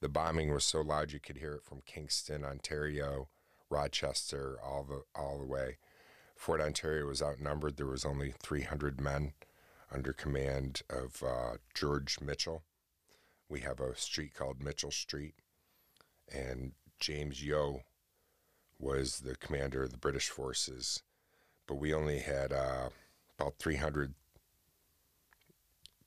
The 0.00 0.08
bombing 0.08 0.52
was 0.52 0.64
so 0.64 0.80
loud 0.80 1.12
you 1.12 1.20
could 1.20 1.36
hear 1.36 1.54
it 1.54 1.64
from 1.64 1.82
Kingston, 1.84 2.44
Ontario, 2.44 3.28
Rochester, 3.68 4.58
all 4.62 4.82
the 4.84 5.02
all 5.14 5.38
the 5.38 5.44
way. 5.44 5.76
Fort 6.34 6.60
Ontario 6.60 7.06
was 7.06 7.20
outnumbered. 7.22 7.76
There 7.76 7.86
was 7.86 8.06
only 8.06 8.32
300 8.42 8.98
men 8.98 9.34
under 9.92 10.14
command 10.14 10.80
of 10.88 11.22
uh, 11.22 11.56
George 11.74 12.18
Mitchell. 12.20 12.62
We 13.48 13.60
have 13.60 13.78
a 13.78 13.94
street 13.94 14.32
called 14.34 14.62
Mitchell 14.62 14.90
Street, 14.90 15.34
and 16.32 16.72
James 16.98 17.44
Yeo 17.44 17.82
was 18.78 19.20
the 19.20 19.36
commander 19.36 19.82
of 19.82 19.90
the 19.90 19.98
British 19.98 20.30
forces. 20.30 21.02
But 21.66 21.74
we 21.74 21.92
only 21.92 22.20
had 22.20 22.52
uh, 22.52 22.88
about 23.38 23.58
300 23.58 24.14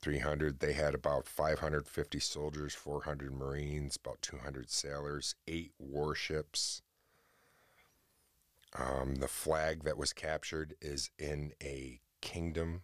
300. 0.04 0.60
They 0.60 0.74
had 0.74 0.94
about 0.94 1.28
550 1.28 2.20
soldiers, 2.20 2.76
400 2.76 3.34
Marines, 3.34 3.96
about 3.96 4.22
200 4.22 4.70
sailors, 4.70 5.36
eight 5.48 5.72
warships. 5.80 6.82
Um, 8.78 9.16
the 9.16 9.30
flag 9.30 9.84
that 9.86 9.98
was 9.98 10.12
captured 10.12 10.76
is 10.82 11.10
in 11.18 11.54
a 11.64 12.02
kingdom, 12.20 12.82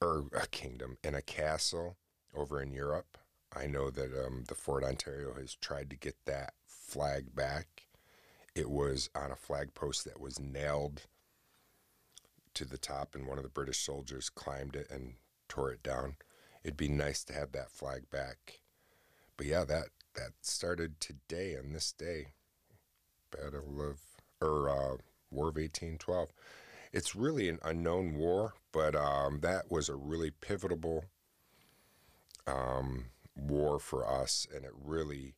or 0.00 0.24
a 0.32 0.46
kingdom, 0.46 0.96
in 1.04 1.14
a 1.14 1.20
castle 1.20 1.98
over 2.34 2.62
in 2.62 2.72
Europe. 2.72 3.18
I 3.54 3.66
know 3.66 3.90
that 3.90 4.26
um, 4.26 4.44
the 4.48 4.54
Fort 4.54 4.82
Ontario 4.82 5.34
has 5.34 5.54
tried 5.54 5.90
to 5.90 5.96
get 5.96 6.16
that 6.24 6.54
flag 6.66 7.34
back. 7.34 7.86
It 8.54 8.70
was 8.70 9.10
on 9.14 9.30
a 9.30 9.36
flag 9.36 9.74
post 9.74 10.06
that 10.06 10.20
was 10.20 10.40
nailed 10.40 11.02
to 12.54 12.64
the 12.64 12.78
top, 12.78 13.14
and 13.14 13.26
one 13.26 13.36
of 13.36 13.44
the 13.44 13.50
British 13.50 13.78
soldiers 13.78 14.30
climbed 14.30 14.74
it 14.74 14.86
and 14.90 15.14
tore 15.54 15.72
it 15.72 15.82
down. 15.82 16.16
It'd 16.64 16.76
be 16.76 16.88
nice 16.88 17.22
to 17.24 17.32
have 17.32 17.52
that 17.52 17.70
flag 17.70 18.10
back. 18.10 18.60
But 19.36 19.46
yeah, 19.46 19.64
that 19.64 19.88
that 20.14 20.32
started 20.40 21.00
today 21.00 21.56
on 21.56 21.72
this 21.72 21.92
day. 21.92 22.28
Battle 23.30 23.80
of 23.80 24.00
or 24.40 24.68
uh, 24.68 24.96
War 25.30 25.48
of 25.48 25.58
eighteen 25.58 25.98
twelve. 25.98 26.30
It's 26.92 27.16
really 27.16 27.48
an 27.48 27.58
unknown 27.64 28.14
war, 28.14 28.54
but 28.72 28.94
um, 28.94 29.40
that 29.40 29.70
was 29.70 29.88
a 29.88 29.96
really 29.96 30.30
pivotal 30.30 31.04
um, 32.46 33.06
war 33.34 33.80
for 33.80 34.08
us, 34.08 34.46
and 34.54 34.64
it 34.64 34.72
really 34.74 35.34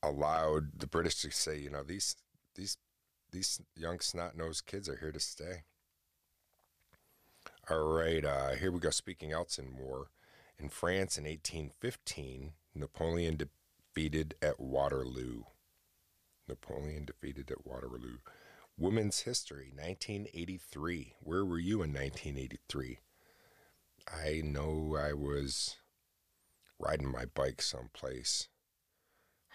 allowed 0.00 0.78
the 0.78 0.86
British 0.86 1.20
to 1.22 1.30
say, 1.30 1.58
you 1.58 1.70
know, 1.70 1.82
these 1.82 2.16
these 2.54 2.76
these 3.32 3.60
young 3.74 4.00
snot 4.00 4.36
nosed 4.36 4.66
kids 4.66 4.88
are 4.88 4.96
here 4.96 5.12
to 5.12 5.20
stay. 5.20 5.64
All 7.70 7.80
right, 7.80 8.24
uh, 8.24 8.52
here 8.52 8.72
we 8.72 8.80
go. 8.80 8.88
Speaking 8.88 9.34
outs 9.34 9.58
in 9.58 9.76
war. 9.76 10.08
In 10.58 10.70
France 10.70 11.18
in 11.18 11.24
1815, 11.24 12.52
Napoleon 12.74 13.36
defeated 13.36 14.34
at 14.40 14.58
Waterloo. 14.58 15.42
Napoleon 16.48 17.04
defeated 17.04 17.50
at 17.50 17.66
Waterloo. 17.66 18.18
Women's 18.78 19.20
History, 19.20 19.70
1983. 19.74 21.16
Where 21.20 21.44
were 21.44 21.58
you 21.58 21.82
in 21.82 21.92
1983? 21.92 23.00
I 24.10 24.40
know 24.42 24.96
I 24.98 25.12
was 25.12 25.76
riding 26.78 27.12
my 27.12 27.26
bike 27.26 27.60
someplace 27.60 28.48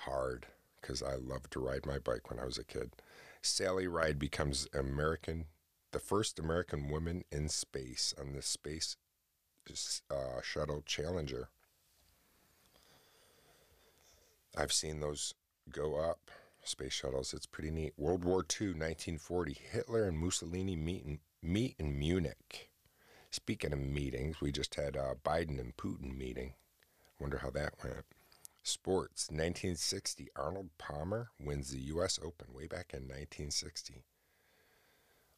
hard 0.05 0.45
because 0.79 1.01
I 1.01 1.15
loved 1.15 1.51
to 1.53 1.59
ride 1.59 1.87
my 1.87 1.97
bike 1.97 2.29
when 2.29 2.39
I 2.39 2.45
was 2.45 2.59
a 2.59 2.63
kid. 2.63 2.91
Sally 3.41 3.87
Ride 3.87 4.19
becomes 4.19 4.67
American 4.71 5.45
the 5.93 5.99
first 5.99 6.39
American 6.39 6.89
woman 6.89 7.23
in 7.31 7.47
space 7.47 8.13
on 8.19 8.33
the 8.33 8.41
space 8.41 8.97
uh, 10.11 10.41
shuttle 10.41 10.83
Challenger. 10.85 11.47
I've 14.57 14.73
seen 14.73 14.99
those 14.99 15.33
go 15.71 15.95
up, 15.95 16.29
space 16.63 16.93
shuttles. 16.93 17.33
It's 17.33 17.45
pretty 17.45 17.71
neat. 17.71 17.93
World 17.95 18.25
War 18.25 18.39
II, 18.39 18.69
1940. 18.69 19.57
Hitler 19.71 20.03
and 20.03 20.17
Mussolini 20.17 20.75
meet 20.75 21.05
in, 21.05 21.19
meet 21.41 21.75
in 21.79 21.97
Munich. 21.97 22.69
Speaking 23.31 23.73
of 23.73 23.79
meetings, 23.79 24.41
we 24.41 24.51
just 24.51 24.75
had 24.75 24.95
a 24.95 25.15
Biden 25.23 25.59
and 25.59 25.75
Putin 25.77 26.17
meeting. 26.17 26.53
Wonder 27.19 27.37
how 27.37 27.49
that 27.51 27.73
went. 27.83 28.05
Sports, 28.63 29.27
1960. 29.29 30.29
Arnold 30.35 30.69
Palmer 30.77 31.29
wins 31.39 31.71
the 31.71 31.79
U.S. 31.79 32.19
Open 32.23 32.53
way 32.53 32.67
back 32.67 32.93
in 32.93 33.03
1960. 33.03 34.03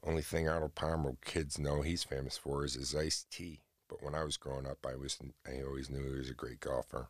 Only 0.05 0.21
thing 0.21 0.47
Arnold 0.47 0.75
Palmer 0.75 1.15
kids 1.25 1.57
know 1.57 1.81
he's 1.81 2.03
famous 2.03 2.37
for 2.37 2.63
is 2.63 2.75
his 2.75 2.95
iced 2.95 3.31
tea. 3.31 3.61
But 3.87 4.03
when 4.03 4.13
I 4.13 4.23
was 4.23 4.37
growing 4.37 4.67
up, 4.67 4.85
I 4.87 4.95
was 4.95 5.17
I 5.47 5.63
always 5.63 5.89
knew 5.89 6.03
he 6.03 6.17
was 6.17 6.29
a 6.29 6.35
great 6.35 6.59
golfer. 6.59 7.09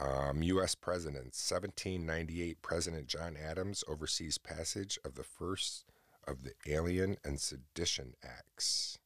Um, 0.00 0.42
U.S. 0.42 0.74
Presidents, 0.74 1.50
1798, 1.50 2.62
President 2.62 3.06
John 3.06 3.36
Adams 3.36 3.84
oversees 3.86 4.38
passage 4.38 4.98
of 5.04 5.14
the 5.14 5.22
first 5.22 5.84
of 6.26 6.42
the 6.42 6.52
Alien 6.66 7.16
and 7.24 7.38
Sedition 7.38 8.14
Acts, 8.24 8.98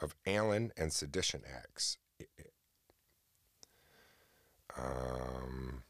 of 0.00 0.14
Alien 0.24 0.72
and 0.76 0.92
Sedition 0.92 1.42
Acts. 1.46 1.98
Um, 4.78 5.82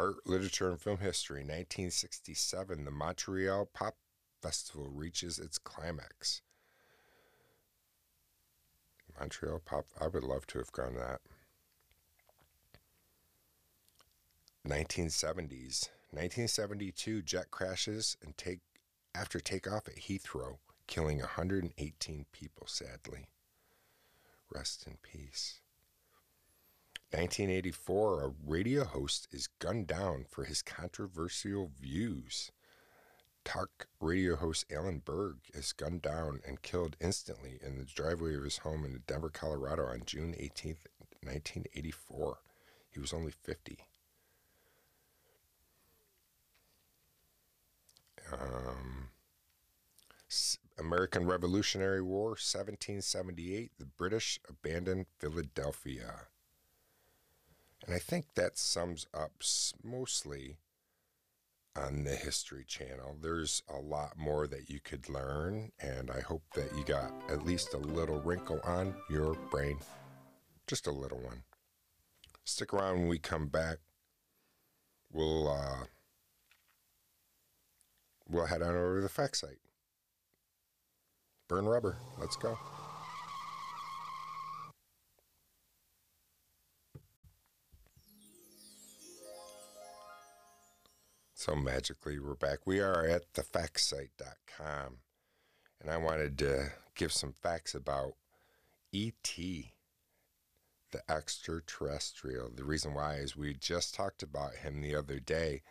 Art, 0.00 0.26
Literature, 0.26 0.70
and 0.70 0.80
Film 0.80 0.96
History, 0.96 1.40
1967, 1.40 2.86
the 2.86 2.90
Montreal 2.90 3.66
Pop 3.66 3.96
Festival 4.40 4.88
reaches 4.90 5.38
its 5.38 5.58
climax. 5.58 6.40
Montreal 9.18 9.60
Pop, 9.62 9.84
I 10.00 10.06
would 10.06 10.24
love 10.24 10.46
to 10.46 10.58
have 10.58 10.72
gone 10.72 10.94
that. 10.94 11.20
1970s, 14.66 15.90
1972, 16.12 17.20
jet 17.20 17.50
crashes 17.50 18.16
and 18.24 18.38
take 18.38 18.60
after 19.14 19.38
takeoff 19.38 19.86
at 19.86 19.96
Heathrow, 19.96 20.60
killing 20.86 21.18
118 21.18 22.24
people. 22.32 22.66
Sadly, 22.66 23.26
rest 24.50 24.86
in 24.86 24.96
peace. 25.02 25.60
1984, 27.12 28.24
a 28.24 28.32
radio 28.46 28.84
host 28.84 29.26
is 29.32 29.48
gunned 29.58 29.88
down 29.88 30.24
for 30.28 30.44
his 30.44 30.62
controversial 30.62 31.72
views. 31.80 32.52
Talk 33.44 33.88
radio 34.00 34.36
host 34.36 34.64
Alan 34.70 35.02
Berg 35.04 35.38
is 35.52 35.72
gunned 35.72 36.02
down 36.02 36.40
and 36.46 36.62
killed 36.62 36.96
instantly 37.00 37.58
in 37.60 37.78
the 37.78 37.84
driveway 37.84 38.36
of 38.36 38.44
his 38.44 38.58
home 38.58 38.84
in 38.84 39.02
Denver, 39.08 39.28
Colorado 39.28 39.86
on 39.86 40.02
June 40.06 40.36
18, 40.38 40.76
1984. 41.22 42.38
He 42.90 43.00
was 43.00 43.12
only 43.12 43.32
50. 43.32 43.78
Um, 48.32 49.08
American 50.78 51.26
Revolutionary 51.26 52.02
War, 52.02 52.30
1778, 52.30 53.72
the 53.78 53.84
British 53.84 54.38
abandoned 54.48 55.06
Philadelphia. 55.18 56.28
And 57.86 57.94
I 57.94 57.98
think 57.98 58.34
that 58.34 58.58
sums 58.58 59.06
up 59.14 59.32
mostly 59.82 60.58
on 61.76 62.04
the 62.04 62.14
History 62.14 62.64
Channel. 62.66 63.16
There's 63.20 63.62
a 63.68 63.78
lot 63.78 64.18
more 64.18 64.46
that 64.46 64.68
you 64.68 64.80
could 64.80 65.08
learn, 65.08 65.72
and 65.80 66.10
I 66.10 66.20
hope 66.20 66.42
that 66.54 66.74
you 66.76 66.84
got 66.84 67.12
at 67.30 67.44
least 67.44 67.74
a 67.74 67.78
little 67.78 68.20
wrinkle 68.20 68.60
on 68.64 68.94
your 69.08 69.34
brain. 69.50 69.78
Just 70.66 70.86
a 70.86 70.92
little 70.92 71.18
one. 71.18 71.42
Stick 72.44 72.74
around 72.74 72.98
when 72.98 73.08
we 73.08 73.18
come 73.18 73.46
back. 73.46 73.78
We'll 75.12 75.48
uh, 75.48 75.84
we'll 78.28 78.46
head 78.46 78.62
on 78.62 78.70
over 78.70 78.96
to 78.96 79.02
the 79.02 79.08
fact 79.08 79.36
site. 79.36 79.58
Burn 81.48 81.66
rubber. 81.66 81.96
Let's 82.18 82.36
go. 82.36 82.58
So 91.40 91.56
magically, 91.56 92.18
we're 92.18 92.34
back. 92.34 92.66
We 92.66 92.80
are 92.80 93.06
at 93.06 93.32
thefactsite.com. 93.32 94.98
And 95.80 95.90
I 95.90 95.96
wanted 95.96 96.36
to 96.40 96.72
give 96.94 97.14
some 97.14 97.32
facts 97.32 97.74
about 97.74 98.16
E.T., 98.92 99.72
the 100.90 101.00
extraterrestrial. 101.10 102.50
The 102.54 102.64
reason 102.64 102.92
why 102.92 103.14
is 103.14 103.38
we 103.38 103.54
just 103.54 103.94
talked 103.94 104.22
about 104.22 104.56
him 104.56 104.82
the 104.82 104.94
other 104.94 105.18
day 105.18 105.62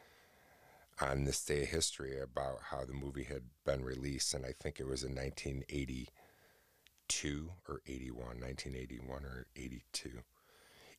on 0.99 1.25
this 1.25 1.45
day 1.45 1.61
of 1.61 1.69
history 1.69 2.19
about 2.19 2.61
how 2.71 2.83
the 2.83 2.93
movie 2.93 3.25
had 3.25 3.43
been 3.63 3.83
released. 3.83 4.33
And 4.33 4.47
I 4.47 4.55
think 4.59 4.79
it 4.79 4.87
was 4.87 5.03
in 5.03 5.13
1982 5.13 7.51
or 7.67 7.81
81, 7.85 8.17
1981 8.17 9.23
or 9.23 9.45
82. 9.55 10.23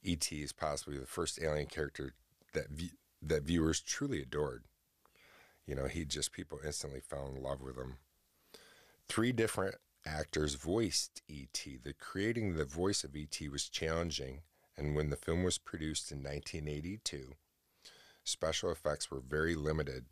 E.T. 0.05 0.41
is 0.41 0.53
possibly 0.53 0.97
the 0.97 1.07
first 1.07 1.43
alien 1.43 1.67
character 1.67 2.15
that 2.53 2.67
that 3.23 3.43
viewers 3.43 3.81
truly 3.81 4.23
adored. 4.23 4.65
You 5.67 5.75
know, 5.75 5.87
he 5.87 6.05
just 6.05 6.33
people 6.33 6.59
instantly 6.65 7.01
fell 7.01 7.27
in 7.29 7.43
love 7.43 7.61
with 7.61 7.77
him. 7.77 7.99
Three 9.09 9.33
different 9.33 9.77
actors 10.07 10.55
voiced 10.55 11.23
E.T. 11.29 11.79
The 11.83 11.93
creating 11.93 12.55
the 12.57 12.65
voice 12.65 13.05
of 13.05 13.15
E.T. 13.15 13.49
was 13.49 13.69
challenging, 13.69 14.41
and 14.77 14.97
when 14.97 15.11
the 15.11 15.17
film 15.17 15.43
was 15.43 15.59
produced 15.59 16.11
in 16.11 16.19
1982, 16.19 17.33
special 18.25 18.71
effects 18.71 19.11
were 19.11 19.21
very 19.21 19.55
limited. 19.55 20.07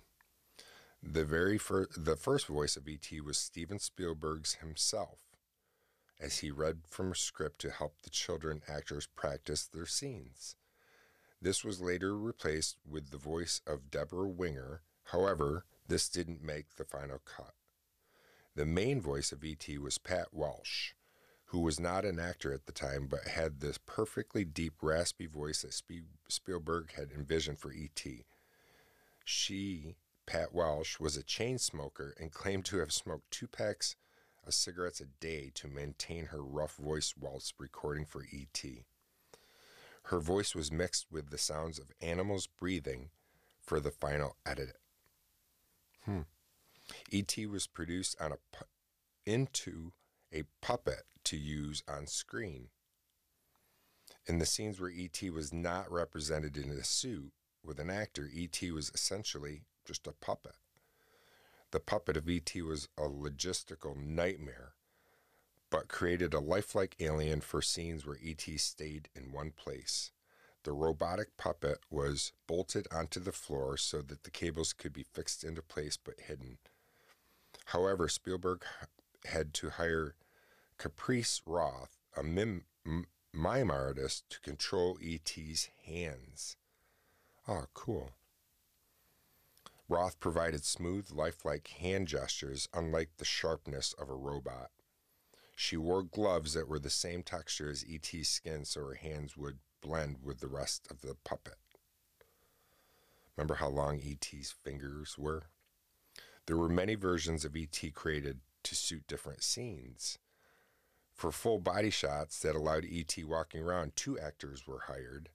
The 1.02 1.24
very 1.24 1.58
first, 1.58 2.04
the 2.04 2.16
first 2.16 2.46
voice 2.46 2.76
of 2.76 2.88
E.T. 2.88 3.20
was 3.20 3.38
Steven 3.38 3.78
Spielberg's 3.78 4.54
himself, 4.54 5.20
as 6.20 6.38
he 6.38 6.50
read 6.50 6.80
from 6.88 7.12
a 7.12 7.16
script 7.16 7.60
to 7.60 7.70
help 7.70 8.02
the 8.02 8.10
children 8.10 8.62
actors 8.68 9.08
practice 9.14 9.64
their 9.64 9.86
scenes. 9.86 10.56
This 11.40 11.64
was 11.64 11.80
later 11.80 12.16
replaced 12.16 12.78
with 12.84 13.10
the 13.10 13.18
voice 13.18 13.60
of 13.66 13.90
Debra 13.90 14.28
Winger. 14.28 14.82
However, 15.04 15.64
this 15.86 16.08
didn't 16.08 16.42
make 16.42 16.74
the 16.74 16.84
final 16.84 17.20
cut. 17.24 17.54
The 18.56 18.66
main 18.66 19.00
voice 19.00 19.30
of 19.30 19.44
E.T. 19.44 19.78
was 19.78 19.98
Pat 19.98 20.34
Walsh, 20.34 20.94
who 21.46 21.60
was 21.60 21.78
not 21.78 22.04
an 22.04 22.18
actor 22.18 22.52
at 22.52 22.66
the 22.66 22.72
time 22.72 23.06
but 23.06 23.28
had 23.28 23.60
this 23.60 23.78
perfectly 23.78 24.44
deep, 24.44 24.82
raspy 24.82 25.26
voice 25.26 25.62
that 25.62 25.80
Spielberg 26.28 26.92
had 26.94 27.12
envisioned 27.12 27.60
for 27.60 27.72
E.T. 27.72 28.24
She, 29.24 29.94
Pat 30.26 30.52
Walsh, 30.52 30.98
was 30.98 31.16
a 31.16 31.22
chain 31.22 31.58
smoker 31.58 32.14
and 32.18 32.32
claimed 32.32 32.64
to 32.66 32.78
have 32.78 32.92
smoked 32.92 33.30
two 33.30 33.46
packs 33.46 33.94
of 34.44 34.54
cigarettes 34.54 35.00
a 35.00 35.06
day 35.20 35.52
to 35.54 35.68
maintain 35.68 36.26
her 36.26 36.42
rough 36.42 36.74
voice 36.76 37.14
whilst 37.16 37.54
recording 37.58 38.04
for 38.04 38.24
E.T. 38.24 38.84
Her 40.08 40.20
voice 40.20 40.54
was 40.54 40.72
mixed 40.72 41.06
with 41.10 41.28
the 41.28 41.36
sounds 41.36 41.78
of 41.78 41.92
animals 42.00 42.46
breathing 42.46 43.10
for 43.60 43.78
the 43.78 43.90
final 43.90 44.36
edit. 44.46 44.78
Hmm. 46.06 46.22
E.T. 47.10 47.44
was 47.44 47.66
produced 47.66 48.18
on 48.18 48.32
a 48.32 48.38
pu- 48.50 48.64
into 49.26 49.92
a 50.32 50.44
puppet 50.62 51.02
to 51.24 51.36
use 51.36 51.82
on 51.86 52.06
screen. 52.06 52.68
In 54.26 54.38
the 54.38 54.46
scenes 54.46 54.80
where 54.80 54.88
E.T. 54.88 55.28
was 55.28 55.52
not 55.52 55.92
represented 55.92 56.56
in 56.56 56.70
a 56.70 56.84
suit 56.84 57.34
with 57.62 57.78
an 57.78 57.90
actor, 57.90 58.30
E.T. 58.32 58.70
was 58.70 58.90
essentially 58.94 59.64
just 59.84 60.06
a 60.06 60.12
puppet. 60.12 60.56
The 61.70 61.80
puppet 61.80 62.16
of 62.16 62.30
E.T. 62.30 62.62
was 62.62 62.88
a 62.96 63.02
logistical 63.02 63.94
nightmare 63.94 64.72
but 65.70 65.88
created 65.88 66.34
a 66.34 66.40
lifelike 66.40 66.96
alien 67.00 67.40
for 67.40 67.60
scenes 67.60 68.06
where 68.06 68.18
E.T. 68.22 68.56
stayed 68.58 69.08
in 69.14 69.32
one 69.32 69.50
place. 69.50 70.10
The 70.64 70.72
robotic 70.72 71.36
puppet 71.36 71.78
was 71.90 72.32
bolted 72.46 72.88
onto 72.92 73.20
the 73.20 73.32
floor 73.32 73.76
so 73.76 74.02
that 74.02 74.24
the 74.24 74.30
cables 74.30 74.72
could 74.72 74.92
be 74.92 75.02
fixed 75.02 75.44
into 75.44 75.62
place 75.62 75.96
but 75.96 76.20
hidden. 76.20 76.58
However, 77.66 78.08
Spielberg 78.08 78.64
had 79.26 79.54
to 79.54 79.70
hire 79.70 80.14
Caprice 80.78 81.42
Roth, 81.44 81.98
a 82.16 82.22
mim, 82.22 82.64
mime 83.32 83.70
artist, 83.70 84.30
to 84.30 84.40
control 84.40 84.98
E.T.'s 85.00 85.68
hands. 85.84 86.56
Oh, 87.46 87.66
cool. 87.74 88.12
Roth 89.88 90.20
provided 90.20 90.64
smooth, 90.64 91.10
lifelike 91.10 91.68
hand 91.68 92.08
gestures, 92.08 92.68
unlike 92.74 93.10
the 93.16 93.24
sharpness 93.24 93.94
of 93.94 94.10
a 94.10 94.14
robot. 94.14 94.70
She 95.60 95.76
wore 95.76 96.04
gloves 96.04 96.54
that 96.54 96.68
were 96.68 96.78
the 96.78 96.88
same 96.88 97.24
texture 97.24 97.68
as 97.68 97.84
E.T.'s 97.84 98.28
skin 98.28 98.64
so 98.64 98.78
her 98.86 98.94
hands 98.94 99.36
would 99.36 99.58
blend 99.80 100.18
with 100.22 100.38
the 100.38 100.46
rest 100.46 100.86
of 100.88 101.00
the 101.00 101.16
puppet. 101.24 101.56
Remember 103.36 103.56
how 103.56 103.66
long 103.66 103.98
E.T.'s 103.98 104.54
fingers 104.62 105.18
were? 105.18 105.46
There 106.46 106.56
were 106.56 106.68
many 106.68 106.94
versions 106.94 107.44
of 107.44 107.56
E.T. 107.56 107.90
created 107.90 108.38
to 108.62 108.76
suit 108.76 109.08
different 109.08 109.42
scenes. 109.42 110.20
For 111.12 111.32
full 111.32 111.58
body 111.58 111.90
shots 111.90 112.38
that 112.38 112.54
allowed 112.54 112.84
E.T. 112.84 113.24
walking 113.24 113.60
around, 113.60 113.96
two 113.96 114.16
actors 114.16 114.64
were 114.64 114.84
hired. 114.86 115.28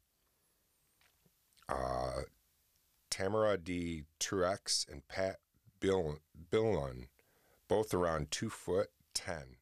Uh, 1.68 2.22
Tamara 3.10 3.58
De 3.58 4.06
Treaux 4.22 4.86
and 4.90 5.06
Pat 5.10 5.40
Bilon, 5.82 7.08
both 7.68 7.94
around 7.94 8.32
two 8.32 8.50
foot 8.50 8.90
ten 9.14 9.58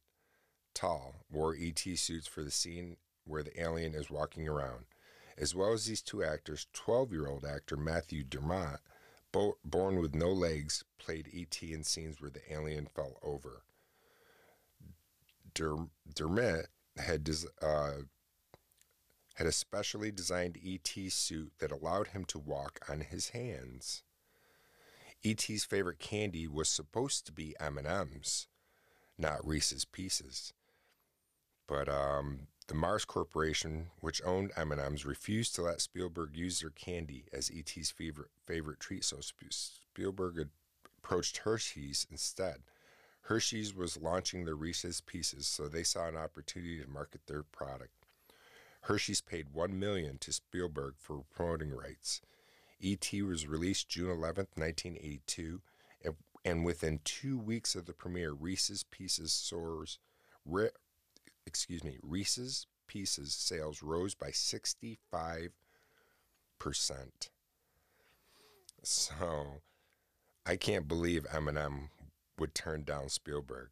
tall, 0.74 1.26
wore 1.30 1.56
ET 1.58 1.80
suits 1.80 2.28
for 2.28 2.44
the 2.44 2.52
scene 2.52 2.98
where 3.26 3.44
the 3.44 3.62
alien 3.62 3.94
is 3.94 4.10
walking 4.10 4.48
around. 4.48 4.86
As 5.38 5.56
well 5.56 5.74
as 5.74 5.86
these 5.86 6.02
two 6.02 6.24
actors, 6.24 6.68
12 6.74 7.12
year 7.12 7.28
old 7.28 7.46
actor 7.46 7.78
Matthew 7.78 8.24
Dermott, 8.24 8.80
bo- 9.32 9.58
born 9.64 10.00
with 10.00 10.14
no 10.14 10.32
legs, 10.32 10.84
played 10.98 11.30
ET 11.34 11.62
in 11.64 11.84
scenes 11.84 12.22
where 12.22 12.30
the 12.30 12.42
alien 12.52 12.86
fell 12.86 13.18
over. 13.24 13.64
Der- 15.54 15.88
Dermott 16.14 16.68
had, 16.98 17.24
des- 17.24 17.48
uh, 17.62 18.04
had 19.36 19.48
a 19.48 19.52
specially 19.52 20.12
designed 20.12 20.58
ET 20.64 21.12
suit 21.12 21.54
that 21.60 21.72
allowed 21.72 22.08
him 22.08 22.26
to 22.26 22.40
walk 22.40 22.80
on 22.90 23.02
his 23.02 23.30
hands. 23.30 24.04
ET's 25.24 25.64
favorite 25.64 26.00
candy 26.00 26.48
was 26.48 26.68
supposed 26.68 27.26
to 27.26 27.32
be 27.32 27.56
M&Ms, 27.60 28.48
not 29.18 29.46
Reese's 29.46 29.86
Pieces. 29.86 30.54
But 31.72 31.88
um, 31.88 32.48
the 32.68 32.74
Mars 32.74 33.06
Corporation, 33.06 33.92
which 34.02 34.22
owned 34.26 34.52
M&M's, 34.58 35.06
refused 35.06 35.56
to 35.56 35.62
let 35.62 35.80
Spielberg 35.80 36.36
use 36.36 36.60
their 36.60 36.70
candy 36.70 37.24
as 37.32 37.50
E.T.'s 37.50 37.90
favorite, 37.90 38.28
favorite 38.46 38.82
treat, 38.82 39.06
so 39.06 39.20
Spielberg 39.22 40.50
approached 40.98 41.38
Hershey's 41.38 42.06
instead. 42.12 42.64
Hershey's 43.22 43.74
was 43.74 43.96
launching 43.96 44.44
their 44.44 44.56
Reese's 44.56 45.00
Pieces, 45.00 45.48
so 45.48 45.70
they 45.70 45.84
saw 45.84 46.10
an 46.10 46.18
opportunity 46.18 46.82
to 46.82 46.90
market 46.90 47.22
their 47.26 47.44
product. 47.44 47.94
Hershey's 48.82 49.22
paid 49.22 49.54
1 49.54 49.80
million 49.80 50.18
to 50.18 50.34
Spielberg 50.34 50.96
for 50.98 51.24
promoting 51.34 51.72
rights. 51.72 52.20
E.T. 52.82 53.22
was 53.22 53.48
released 53.48 53.88
June 53.88 54.12
11, 54.12 54.48
1982, 54.56 55.62
and, 56.04 56.16
and 56.44 56.66
within 56.66 57.00
two 57.06 57.38
weeks 57.38 57.76
of 57.76 57.86
the 57.86 57.94
premiere, 57.94 58.34
Reese's 58.34 58.84
Pieces 58.84 59.32
soars, 59.32 60.00
excuse 61.52 61.84
me, 61.84 61.98
Reese's 62.02 62.66
Pieces 62.88 63.34
sales 63.34 63.84
rose 63.84 64.16
by 64.16 64.30
65%. 64.30 65.50
So 68.84 69.62
I 70.46 70.56
can't 70.56 70.88
believe 70.88 71.26
M&M 71.34 71.90
would 72.40 72.56
turn 72.56 72.84
down 72.84 73.10
Spielberg. 73.10 73.68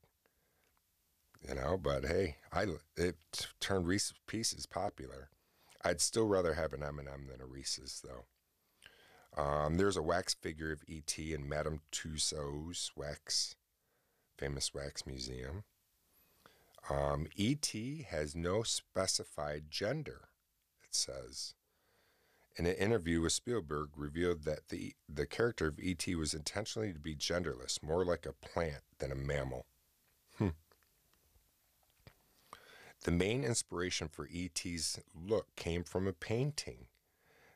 You 1.47 1.55
know, 1.55 1.79
but 1.81 2.03
hey, 2.05 2.35
I 2.51 2.65
it 2.97 3.15
turned 3.61 3.87
Reese's 3.87 4.15
Pieces 4.27 4.65
popular. 4.65 5.29
I'd 5.81 6.01
still 6.01 6.27
rather 6.27 6.55
have 6.55 6.73
an 6.73 6.83
M&M 6.83 7.27
than 7.31 7.39
a 7.39 7.45
Reese's, 7.45 8.03
though. 8.03 9.41
Um, 9.41 9.77
there's 9.77 9.95
a 9.95 10.01
wax 10.01 10.33
figure 10.33 10.73
of 10.73 10.83
E.T. 10.85 11.33
in 11.33 11.47
Madame 11.47 11.79
Tussauds 11.93 12.91
wax, 12.97 13.55
famous 14.37 14.73
wax 14.73 15.05
museum. 15.05 15.63
Um, 16.89 17.27
E.T. 17.35 18.05
has 18.09 18.35
no 18.35 18.63
specified 18.63 19.69
gender, 19.69 20.29
it 20.83 20.95
says. 20.95 21.55
In 22.57 22.65
an 22.65 22.75
interview 22.75 23.21
with 23.21 23.33
Spielberg, 23.33 23.89
revealed 23.95 24.43
that 24.43 24.69
the 24.69 24.93
the 25.07 25.25
character 25.25 25.67
of 25.67 25.79
E.T. 25.79 26.13
was 26.15 26.33
intentionally 26.33 26.91
to 26.91 26.99
be 26.99 27.15
genderless, 27.15 27.81
more 27.81 28.03
like 28.03 28.25
a 28.25 28.33
plant 28.33 28.83
than 28.97 29.11
a 29.11 29.15
mammal. 29.15 29.65
Hmm. 30.37 30.49
The 33.03 33.11
main 33.11 33.43
inspiration 33.43 34.09
for 34.09 34.27
E.T.'s 34.29 34.99
look 35.15 35.55
came 35.55 35.83
from 35.83 36.07
a 36.07 36.13
painting. 36.13 36.87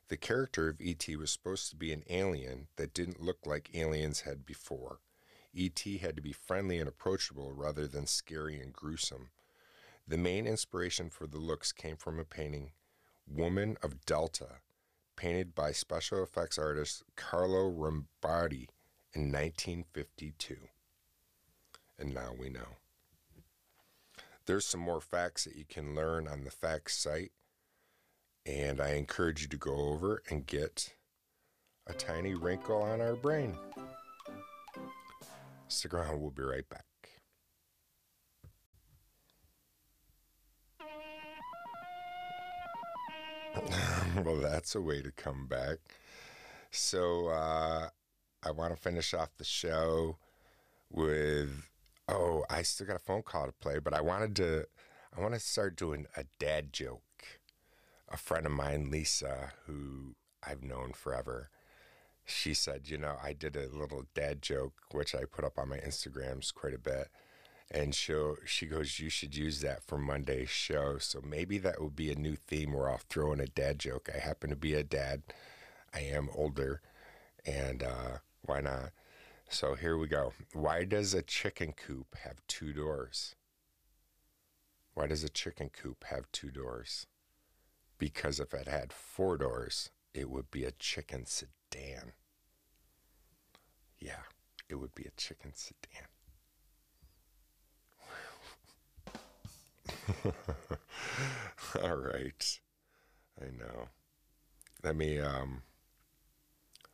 The 0.07 0.17
character 0.17 0.69
of 0.69 0.79
E.T. 0.79 1.15
was 1.15 1.31
supposed 1.31 1.69
to 1.71 1.75
be 1.75 1.91
an 1.91 2.03
alien 2.09 2.67
that 2.77 2.93
didn't 2.93 3.21
look 3.21 3.45
like 3.45 3.75
aliens 3.75 4.21
had 4.21 4.45
before. 4.45 4.99
E.T. 5.54 5.98
had 6.00 6.16
to 6.16 6.22
be 6.22 6.34
friendly 6.34 6.80
and 6.80 6.89
approachable 6.89 7.54
rather 7.54 7.88
than 7.88 8.08
scary 8.08 8.60
and 8.60 8.74
gruesome. 8.74 9.30
The 10.08 10.18
main 10.18 10.48
inspiration 10.48 11.10
for 11.10 11.28
the 11.28 11.38
looks 11.38 11.72
came 11.72 11.96
from 11.96 12.20
a 12.20 12.26
painting, 12.26 12.72
Woman 13.28 13.78
of 13.82 14.06
Delta, 14.06 14.58
painted 15.16 15.56
by 15.56 15.72
special 15.72 16.24
effects 16.24 16.58
artist 16.58 17.04
Carlo 17.16 17.70
Rambaldi 17.72 18.68
in 19.13 19.32
1952. 19.32 20.58
And 22.00 22.13
now 22.13 22.34
we 22.38 22.50
know. 22.50 22.78
There's 24.46 24.66
some 24.66 24.82
more 24.82 25.00
facts 25.00 25.46
that 25.46 25.56
you 25.56 25.63
can 25.63 25.96
learn 25.96 26.28
on 26.28 26.44
the 26.44 26.52
facts 26.52 26.98
site, 26.98 27.32
and 28.46 28.82
I 28.82 28.96
encourage 28.96 29.42
you 29.44 29.48
to 29.48 29.58
go 29.58 29.74
over 29.74 30.22
and 30.30 30.46
get 30.46 30.96
a 31.88 31.94
tiny 31.94 32.34
wrinkle 32.34 32.82
on 32.82 33.00
our 33.00 33.16
brain. 33.16 33.58
Stick 35.73 35.95
around, 35.95 36.21
we'll 36.21 36.29
be 36.29 36.43
right 36.43 36.69
back. 36.69 36.86
well, 44.23 44.36
that's 44.36 44.75
a 44.75 44.81
way 44.81 45.01
to 45.01 45.12
come 45.12 45.47
back. 45.47 45.79
So, 46.69 47.27
uh, 47.27 47.89
I 48.43 48.51
want 48.51 48.75
to 48.75 48.79
finish 48.79 49.15
off 49.15 49.29
the 49.38 49.43
show 49.43 50.17
with 50.91 51.69
oh, 52.07 52.45
I 52.49 52.62
still 52.62 52.86
got 52.86 52.97
a 52.97 52.99
phone 52.99 53.23
call 53.23 53.47
to 53.47 53.53
play, 53.53 53.79
but 53.79 53.95
I 53.95 54.01
wanted 54.01 54.36
to 54.38 54.65
I 55.17 55.21
want 55.21 55.33
to 55.33 55.39
start 55.39 55.75
doing 55.75 56.05
a 56.15 56.25
dad 56.39 56.71
joke. 56.71 57.01
A 58.09 58.17
friend 58.17 58.45
of 58.45 58.51
mine, 58.51 58.91
Lisa, 58.91 59.53
who 59.65 60.15
I've 60.45 60.62
known 60.62 60.93
forever, 60.93 61.49
she 62.25 62.53
said, 62.53 62.89
you 62.89 62.97
know, 62.97 63.17
I 63.21 63.33
did 63.33 63.55
a 63.55 63.67
little 63.67 64.05
dad 64.13 64.41
joke 64.41 64.73
which 64.91 65.13
I 65.15 65.25
put 65.25 65.43
up 65.45 65.57
on 65.57 65.69
my 65.69 65.77
Instagrams 65.77 66.53
quite 66.53 66.73
a 66.73 66.79
bit. 66.79 67.09
And 67.71 67.95
she 67.95 68.13
she 68.45 68.65
goes, 68.67 68.99
you 68.99 69.09
should 69.09 69.36
use 69.36 69.62
that 69.62 69.83
for 69.83 69.97
Monday's 69.97 70.49
show. 70.49 70.97
So 70.99 71.21
maybe 71.25 71.57
that 71.59 71.81
would 71.81 71.95
be 71.95 72.12
a 72.12 72.15
new 72.15 72.36
theme 72.36 72.73
where 72.73 72.89
I'll 72.89 73.01
throw 73.09 73.33
in 73.33 73.39
a 73.39 73.47
dad 73.47 73.79
joke. 73.79 74.09
I 74.13 74.19
happen 74.19 74.49
to 74.51 74.55
be 74.55 74.73
a 74.73 74.83
dad. 74.83 75.23
I 75.93 76.01
am 76.01 76.29
older, 76.33 76.81
and 77.45 77.83
uh, 77.83 78.17
why 78.41 78.62
not? 78.62 78.91
So 79.49 79.75
here 79.75 79.97
we 79.97 80.07
go. 80.07 80.33
Why 80.53 80.83
does 80.83 81.13
a 81.13 81.21
chicken 81.21 81.73
coop 81.73 82.15
have 82.23 82.41
two 82.47 82.73
doors? 82.73 83.36
Why 84.93 85.07
does 85.07 85.23
a 85.23 85.29
chicken 85.29 85.69
coop 85.69 86.05
have 86.05 86.31
two 86.31 86.51
doors? 86.51 87.07
Because 87.97 88.39
if 88.39 88.53
it 88.53 88.67
had 88.67 88.91
four 88.91 89.38
doors, 89.38 89.89
it 90.13 90.30
would 90.30 90.52
be 90.52 90.63
a 90.63 90.71
chicken 90.71 91.26
sedan. 91.26 92.13
Yeah, 93.99 94.23
it 94.69 94.76
would 94.76 94.93
be 94.95 95.04
a 95.04 95.12
chicken 95.17 95.54
sedan. 95.56 96.08
All 101.84 101.95
right. 101.95 102.60
I 103.41 103.45
know. 103.45 103.89
Let 104.84 104.95
me 104.95 105.19
um 105.19 105.63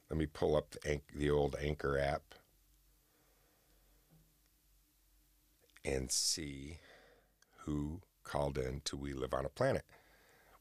let 0.10 0.18
me 0.18 0.26
pull 0.26 0.56
up 0.56 0.72
the, 0.72 1.02
the 1.16 1.30
old 1.30 1.56
Anchor 1.62 1.98
app 1.98 2.36
and 5.86 6.12
see 6.12 6.78
who 7.66 8.02
called 8.24 8.58
in 8.58 8.82
to 8.86 8.98
We 8.98 9.14
Live 9.14 9.34
on 9.34 9.46
a 9.46 9.50
Planet. 9.50 9.86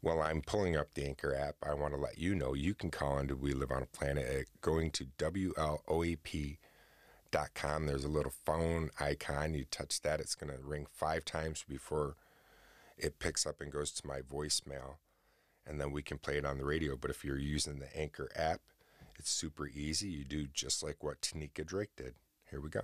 While 0.01 0.23
I'm 0.23 0.43
pulling 0.43 0.77
up 0.77 0.95
the 0.95 1.05
Anchor 1.05 1.35
app, 1.35 1.57
I 1.63 1.75
want 1.75 1.93
to 1.93 1.99
let 2.01 2.19
you 2.19 2.35
know 2.35 2.55
you 2.55 2.73
can 2.73 2.91
call 2.91 3.19
into 3.19 3.35
We 3.35 3.53
Live 3.53 3.73
on 3.73 3.83
a 3.83 3.87
Planet 3.87 4.29
at 4.29 4.47
going 4.61 4.93
to 4.93 5.07
WLOAP.com. 5.19 6.57
There's 7.87 8.05
a 8.05 8.09
little 8.09 8.33
phone 8.47 8.91
icon. 9.01 9.55
You 9.55 9.65
touch 9.65 10.01
that, 10.03 10.21
it's 10.21 10.37
going 10.37 10.53
to 10.53 10.63
ring 10.63 10.87
five 10.93 11.25
times 11.25 11.65
before 11.69 12.15
it 12.97 13.19
picks 13.19 13.45
up 13.45 13.61
and 13.61 13.73
goes 13.73 13.91
to 13.93 14.07
my 14.07 14.21
voicemail. 14.21 14.99
And 15.67 15.81
then 15.81 15.91
we 15.91 16.03
can 16.03 16.19
play 16.19 16.39
it 16.39 16.47
on 16.47 16.59
the 16.59 16.65
radio. 16.65 16.97
But 16.97 17.11
if 17.11 17.25
you're 17.25 17.37
using 17.37 17.81
the 17.81 17.95
Anchor 17.97 18.31
app, 18.37 18.61
it's 19.19 19.31
super 19.31 19.67
easy. 19.67 20.09
You 20.09 20.25
do 20.25 20.47
just 20.47 20.81
like 20.81 21.03
what 21.03 21.21
Tanika 21.21 21.67
Drake 21.67 21.97
did. 21.97 22.15
Here 22.51 22.61
we 22.61 22.71
go. 22.71 22.83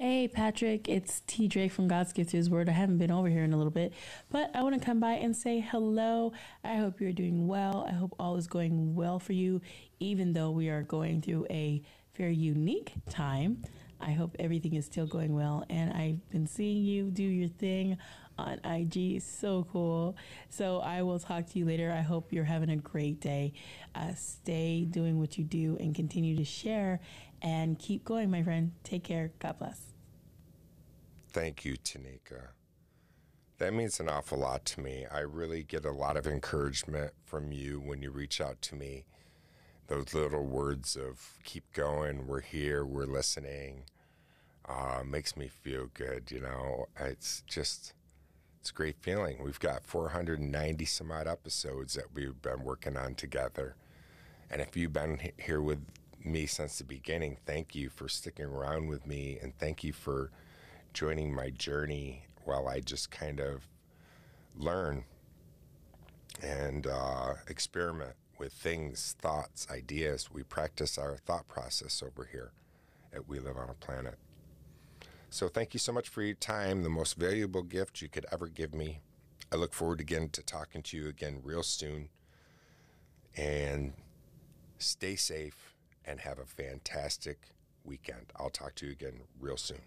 Hey 0.00 0.28
Patrick, 0.28 0.88
it's 0.88 1.22
T 1.26 1.48
Drake 1.48 1.72
from 1.72 1.88
God's 1.88 2.12
Gift 2.12 2.30
His 2.30 2.48
Word. 2.48 2.68
I 2.68 2.72
haven't 2.72 2.98
been 2.98 3.10
over 3.10 3.28
here 3.28 3.42
in 3.42 3.52
a 3.52 3.56
little 3.56 3.72
bit, 3.72 3.92
but 4.30 4.54
I 4.54 4.62
want 4.62 4.80
to 4.80 4.86
come 4.86 5.00
by 5.00 5.14
and 5.14 5.34
say 5.34 5.58
hello. 5.58 6.32
I 6.62 6.76
hope 6.76 7.00
you're 7.00 7.10
doing 7.10 7.48
well. 7.48 7.84
I 7.88 7.94
hope 7.94 8.14
all 8.16 8.36
is 8.36 8.46
going 8.46 8.94
well 8.94 9.18
for 9.18 9.32
you, 9.32 9.60
even 9.98 10.34
though 10.34 10.52
we 10.52 10.68
are 10.68 10.82
going 10.82 11.20
through 11.20 11.48
a 11.50 11.82
very 12.16 12.36
unique 12.36 12.92
time. 13.10 13.64
I 14.00 14.12
hope 14.12 14.36
everything 14.38 14.74
is 14.74 14.84
still 14.84 15.08
going 15.08 15.34
well, 15.34 15.64
and 15.68 15.92
I've 15.92 16.30
been 16.30 16.46
seeing 16.46 16.84
you 16.84 17.10
do 17.10 17.24
your 17.24 17.48
thing 17.48 17.98
on 18.38 18.60
IG. 18.64 19.20
So 19.20 19.66
cool. 19.72 20.16
So 20.48 20.78
I 20.78 21.02
will 21.02 21.18
talk 21.18 21.46
to 21.48 21.58
you 21.58 21.64
later. 21.64 21.90
I 21.90 22.02
hope 22.02 22.32
you're 22.32 22.44
having 22.44 22.70
a 22.70 22.76
great 22.76 23.20
day. 23.20 23.52
Uh, 23.96 24.14
stay 24.14 24.84
doing 24.84 25.18
what 25.18 25.38
you 25.38 25.42
do 25.42 25.76
and 25.80 25.92
continue 25.92 26.36
to 26.36 26.44
share 26.44 27.00
and 27.42 27.76
keep 27.80 28.04
going, 28.04 28.30
my 28.30 28.44
friend. 28.44 28.70
Take 28.84 29.02
care. 29.02 29.32
God 29.40 29.58
bless. 29.58 29.87
Thank 31.38 31.64
you, 31.64 31.76
Tanika. 31.76 32.48
That 33.58 33.72
means 33.72 34.00
an 34.00 34.08
awful 34.08 34.38
lot 34.38 34.64
to 34.64 34.80
me. 34.80 35.06
I 35.06 35.20
really 35.20 35.62
get 35.62 35.84
a 35.84 35.92
lot 35.92 36.16
of 36.16 36.26
encouragement 36.26 37.12
from 37.24 37.52
you 37.52 37.78
when 37.78 38.02
you 38.02 38.10
reach 38.10 38.40
out 38.40 38.60
to 38.62 38.74
me. 38.74 39.04
Those 39.86 40.14
little 40.14 40.44
words 40.44 40.96
of 40.96 41.38
keep 41.44 41.72
going, 41.72 42.26
we're 42.26 42.40
here, 42.40 42.84
we're 42.84 43.06
listening, 43.06 43.84
uh, 44.68 45.04
makes 45.06 45.36
me 45.36 45.46
feel 45.46 45.90
good. 45.94 46.32
You 46.32 46.40
know, 46.40 46.86
it's 46.98 47.44
just, 47.46 47.92
it's 48.60 48.70
a 48.70 48.74
great 48.74 48.96
feeling. 49.00 49.40
We've 49.44 49.60
got 49.60 49.86
490 49.86 50.84
some 50.86 51.12
odd 51.12 51.28
episodes 51.28 51.94
that 51.94 52.12
we've 52.12 52.42
been 52.42 52.64
working 52.64 52.96
on 52.96 53.14
together. 53.14 53.76
And 54.50 54.60
if 54.60 54.76
you've 54.76 54.92
been 54.92 55.20
here 55.36 55.62
with 55.62 55.86
me 56.24 56.46
since 56.46 56.78
the 56.78 56.84
beginning, 56.84 57.36
thank 57.46 57.76
you 57.76 57.90
for 57.90 58.08
sticking 58.08 58.46
around 58.46 58.88
with 58.88 59.06
me 59.06 59.38
and 59.40 59.56
thank 59.56 59.84
you 59.84 59.92
for 59.92 60.32
joining 60.98 61.32
my 61.32 61.48
journey 61.48 62.24
while 62.44 62.66
I 62.66 62.80
just 62.80 63.08
kind 63.08 63.38
of 63.38 63.68
learn 64.56 65.04
and 66.42 66.88
uh, 66.88 67.34
experiment 67.46 68.14
with 68.36 68.52
things, 68.52 69.14
thoughts, 69.20 69.64
ideas. 69.70 70.28
We 70.32 70.42
practice 70.42 70.98
our 70.98 71.16
thought 71.16 71.46
process 71.46 72.02
over 72.02 72.28
here 72.32 72.50
at 73.14 73.28
We 73.28 73.38
Live 73.38 73.56
on 73.56 73.70
a 73.70 73.74
Planet. 73.74 74.16
So 75.30 75.46
thank 75.46 75.72
you 75.72 75.78
so 75.78 75.92
much 75.92 76.08
for 76.08 76.20
your 76.20 76.34
time, 76.34 76.82
the 76.82 76.90
most 76.90 77.14
valuable 77.14 77.62
gift 77.62 78.02
you 78.02 78.08
could 78.08 78.26
ever 78.32 78.48
give 78.48 78.74
me. 78.74 78.98
I 79.52 79.54
look 79.54 79.74
forward 79.74 80.00
again 80.00 80.30
to 80.30 80.42
talking 80.42 80.82
to 80.82 80.96
you 80.96 81.06
again 81.06 81.42
real 81.44 81.62
soon. 81.62 82.08
And 83.36 83.92
stay 84.78 85.14
safe 85.14 85.76
and 86.04 86.18
have 86.18 86.40
a 86.40 86.44
fantastic 86.44 87.38
weekend. 87.84 88.32
I'll 88.34 88.50
talk 88.50 88.74
to 88.76 88.86
you 88.86 88.90
again 88.90 89.20
real 89.38 89.56
soon. 89.56 89.82